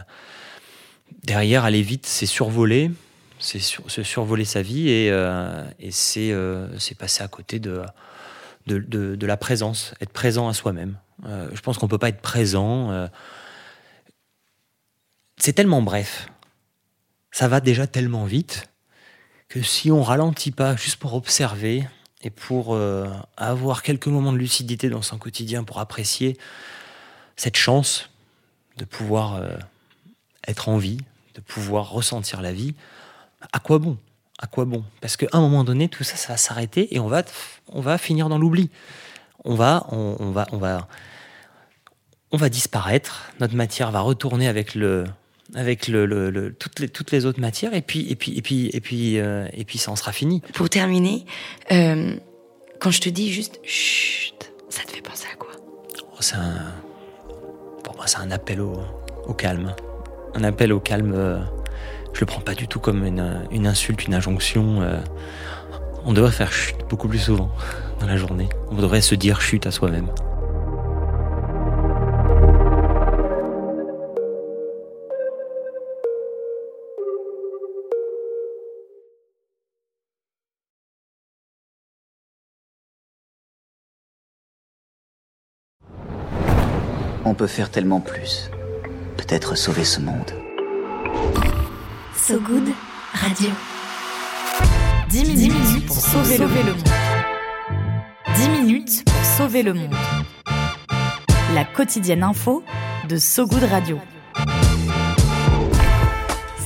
derrière, 1.23 1.65
aller 1.65 1.83
vite, 1.83 2.07
c'est 2.07 2.25
survoler, 2.25 2.91
c'est 3.39 3.61
survoler 3.61 4.47
sa 4.47 4.63
vie 4.63 4.89
et, 4.89 5.13
c'est 5.91 6.33
passer 6.99 7.23
à 7.23 7.29
côté 7.29 7.59
de, 7.59 7.83
de, 8.67 9.27
la 9.27 9.37
présence, 9.37 9.95
être 10.01 10.13
présent 10.13 10.49
à 10.49 10.55
soi-même. 10.55 10.97
Je 11.23 11.61
pense 11.61 11.77
qu'on 11.77 11.87
peut 11.87 11.99
pas 11.99 12.09
être 12.09 12.23
présent. 12.23 13.09
c'est 15.37 15.53
tellement 15.53 15.83
bref, 15.83 16.29
ça 17.31 17.47
va 17.47 17.61
déjà 17.61 17.87
tellement 17.87 18.25
vite 18.25 18.71
que 19.49 19.63
si 19.63 19.91
on 19.91 20.03
ralentit 20.03 20.51
pas 20.51 20.77
juste 20.77 20.97
pour 20.97 21.15
observer 21.15 21.87
et 22.23 22.31
pour 22.31 22.75
euh, 22.75 23.07
avoir 23.37 23.83
quelques 23.83 24.07
moments 24.07 24.33
de 24.33 24.39
lucidité 24.39 24.89
dans 24.89 25.03
son 25.03 25.19
quotidien 25.19 25.63
pour 25.65 25.79
apprécier 25.79 26.39
cette 27.37 27.57
chance 27.57 28.11
de 28.79 28.85
pouvoir 28.85 29.37
euh, 29.37 29.57
être 30.49 30.69
en 30.69 30.79
vie, 30.79 30.99
de 31.35 31.41
pouvoir 31.41 31.91
ressentir 31.91 32.41
la 32.41 32.53
vie, 32.53 32.75
à 33.53 33.59
quoi 33.59 33.79
bon? 33.79 33.99
À 34.39 34.47
quoi 34.47 34.65
bon? 34.65 34.85
Parce 35.01 35.17
qu'à 35.17 35.29
un 35.33 35.41
moment 35.41 35.65
donné, 35.65 35.89
tout 35.89 36.03
ça, 36.03 36.17
ça 36.17 36.33
va 36.33 36.37
s'arrêter 36.37 36.95
et 36.95 36.99
on 36.99 37.07
va, 37.07 37.23
on 37.69 37.81
va 37.81 37.99
finir 37.99 38.29
dans 38.29 38.39
l'oubli. 38.39 38.71
On 39.45 39.55
va, 39.55 39.87
on, 39.91 40.31
va, 40.31 40.47
on 40.53 40.59
va, 40.59 40.89
on 42.33 42.37
va 42.37 42.49
disparaître. 42.49 43.31
Notre 43.39 43.55
matière 43.55 43.91
va 43.91 44.01
retourner 44.01 44.49
avec 44.49 44.75
le, 44.75 45.05
avec 45.55 45.89
le, 45.89 46.07
le- 46.07 46.31
le- 46.31 46.53
toutes, 46.55 46.81
les, 46.81 46.89
toutes 46.89 47.11
les 47.11 47.27
autres 47.27 47.41
matières 47.41 47.75
et 47.75 47.83
puis 47.83 48.11
et 48.11 48.17
puis 48.17 48.37
et 48.39 48.43
puis 48.43 48.71
et 48.73 48.81
puis 48.81 49.19
euh, 49.19 49.47
et 49.53 49.65
puis 49.65 49.79
ça 49.79 49.91
en 49.91 49.97
sera 49.97 50.13
fini. 50.13 50.41
Pour 50.55 50.69
terminer, 50.71 51.27
euh, 51.73 52.15
quand 52.81 52.91
je 52.91 53.01
te 53.01 53.09
dis 53.09 53.31
juste 53.33 53.61
chut, 53.63 54.53
ça 54.71 54.83
te 54.85 54.91
fait 54.93 55.03
penser 55.03 55.27
à 55.33 55.37
quoi? 55.37 55.51
Oh, 56.03 56.17
C'est 56.21 56.37
un, 56.37 56.73
pour 57.83 57.95
moi 57.97 58.07
c'est 58.07 58.19
un 58.19 58.31
appel 58.31 58.61
au, 58.61 58.81
au 59.27 59.35
calme, 59.35 59.75
un 60.35 60.45
appel 60.45 60.73
au 60.73 60.81
calme. 60.81 61.13
euh, 61.15 61.39
je 62.15 62.21
le 62.21 62.27
prends 62.27 62.41
pas 62.41 62.55
du 62.55 62.69
tout 62.69 62.79
comme 62.81 63.05
une, 63.05 63.43
une 63.51 63.67
insulte, 63.67 64.07
une 64.07 64.15
injonction. 64.15 64.83
euh. 64.83 64.99
on 66.05 66.13
devrait 66.13 66.31
faire 66.33 66.53
chut 66.53 66.77
beaucoup 66.89 67.09
plus 67.09 67.19
souvent 67.19 67.51
dans 68.01 68.07
la 68.07 68.17
journée. 68.17 68.49
On 68.71 68.77
devrait 68.77 69.01
se 69.03 69.15
dire 69.15 69.41
chut 69.41 69.67
à 69.67 69.71
soi-même. 69.71 70.09
On 87.35 87.37
peut 87.37 87.49
faire 87.49 87.69
tellement 87.69 87.99
plus. 87.99 88.49
Peut-être 89.17 89.57
sauver 89.57 89.85
ce 89.85 89.99
monde. 89.99 90.31
So 92.15 92.39
Good 92.39 92.69
Radio. 93.13 93.51
10 95.09 95.25
minutes 95.25 95.87
pour 95.89 95.97
sauver 95.97 96.39
le 96.39 96.47
monde. 96.47 96.85
10 98.37 98.49
minutes 98.51 99.05
pour 99.05 99.25
sauver 99.25 99.65
le 99.65 99.75
monde. 99.75 99.97
La 101.55 101.65
quotidienne 101.65 102.23
info 102.23 102.63
de 103.09 103.17
So 103.17 103.49
Good 103.49 103.65
Radio. 103.65 103.99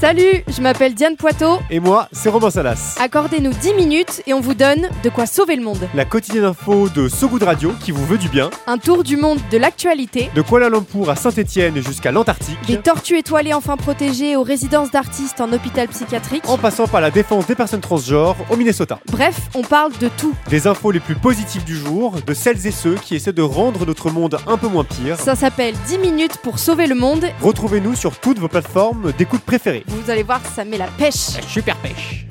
Salut, 0.00 0.44
je 0.46 0.62
m'appelle 0.62 0.94
Diane 0.94 1.16
Poitot. 1.16 1.58
Et 1.70 1.80
moi, 1.80 2.08
c'est 2.12 2.28
Romain 2.28 2.50
Salas. 2.50 2.94
Accordez-nous 3.00 3.50
10 3.50 3.74
minutes 3.74 4.22
et 4.28 4.32
on 4.32 4.38
vous 4.38 4.54
donne 4.54 4.88
de 5.02 5.08
quoi 5.08 5.26
sauver 5.26 5.56
le 5.56 5.62
monde. 5.64 5.88
La 5.92 6.04
quotidienne 6.04 6.44
info 6.44 6.88
de 6.88 7.08
So 7.08 7.28
Good 7.28 7.42
Radio 7.42 7.72
qui 7.82 7.90
vous 7.90 8.06
veut 8.06 8.16
du 8.16 8.28
bien. 8.28 8.48
Un 8.68 8.78
tour 8.78 9.02
du 9.02 9.16
monde 9.16 9.40
de 9.50 9.58
l'actualité. 9.58 10.30
De 10.36 10.42
Kuala 10.42 10.68
Lumpur 10.68 11.10
à 11.10 11.16
Saint-Étienne 11.16 11.82
jusqu'à 11.82 12.12
l'Antarctique. 12.12 12.58
Des 12.68 12.76
tortues 12.76 13.18
étoilées 13.18 13.52
enfin 13.54 13.76
protégées 13.76 14.36
aux 14.36 14.44
résidences 14.44 14.92
d'artistes 14.92 15.40
en 15.40 15.52
hôpital 15.52 15.88
psychiatrique. 15.88 16.48
En 16.48 16.58
passant 16.58 16.86
par 16.86 17.00
la 17.00 17.10
défense 17.10 17.48
des 17.48 17.56
personnes 17.56 17.80
transgenres 17.80 18.36
au 18.50 18.56
Minnesota. 18.56 19.00
Bref, 19.10 19.48
on 19.56 19.62
parle 19.62 19.90
de 19.98 20.08
tout. 20.16 20.32
Des 20.48 20.68
infos 20.68 20.92
les 20.92 21.00
plus 21.00 21.16
positives 21.16 21.64
du 21.64 21.74
jour, 21.76 22.14
de 22.24 22.34
celles 22.34 22.68
et 22.68 22.70
ceux 22.70 22.94
qui 22.94 23.16
essaient 23.16 23.32
de 23.32 23.42
rendre 23.42 23.84
notre 23.84 24.10
monde 24.10 24.38
un 24.46 24.58
peu 24.58 24.68
moins 24.68 24.84
pire. 24.84 25.18
Ça 25.18 25.34
s'appelle 25.34 25.74
10 25.88 25.98
minutes 25.98 26.36
pour 26.36 26.60
sauver 26.60 26.86
le 26.86 26.94
monde. 26.94 27.24
Retrouvez-nous 27.42 27.96
sur 27.96 28.16
toutes 28.20 28.38
vos 28.38 28.46
plateformes 28.46 29.10
d'écoute 29.18 29.42
préférées. 29.42 29.84
Vous 29.88 30.10
allez 30.10 30.22
voir, 30.22 30.40
ça 30.54 30.64
met 30.64 30.78
la 30.78 30.86
pêche. 30.86 31.40
Super 31.46 31.76
pêche. 31.76 32.26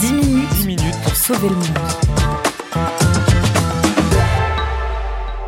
10 0.00 0.12
minutes, 0.12 0.48
10 0.50 0.66
minutes 0.66 1.00
pour 1.02 1.14
sauver 1.14 1.48
le 1.48 1.54
monde. 1.54 1.78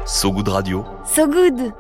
So 0.07 0.31
Good 0.31 0.49
Radio. 0.49 0.85
So 1.05 1.27
good 1.27 1.73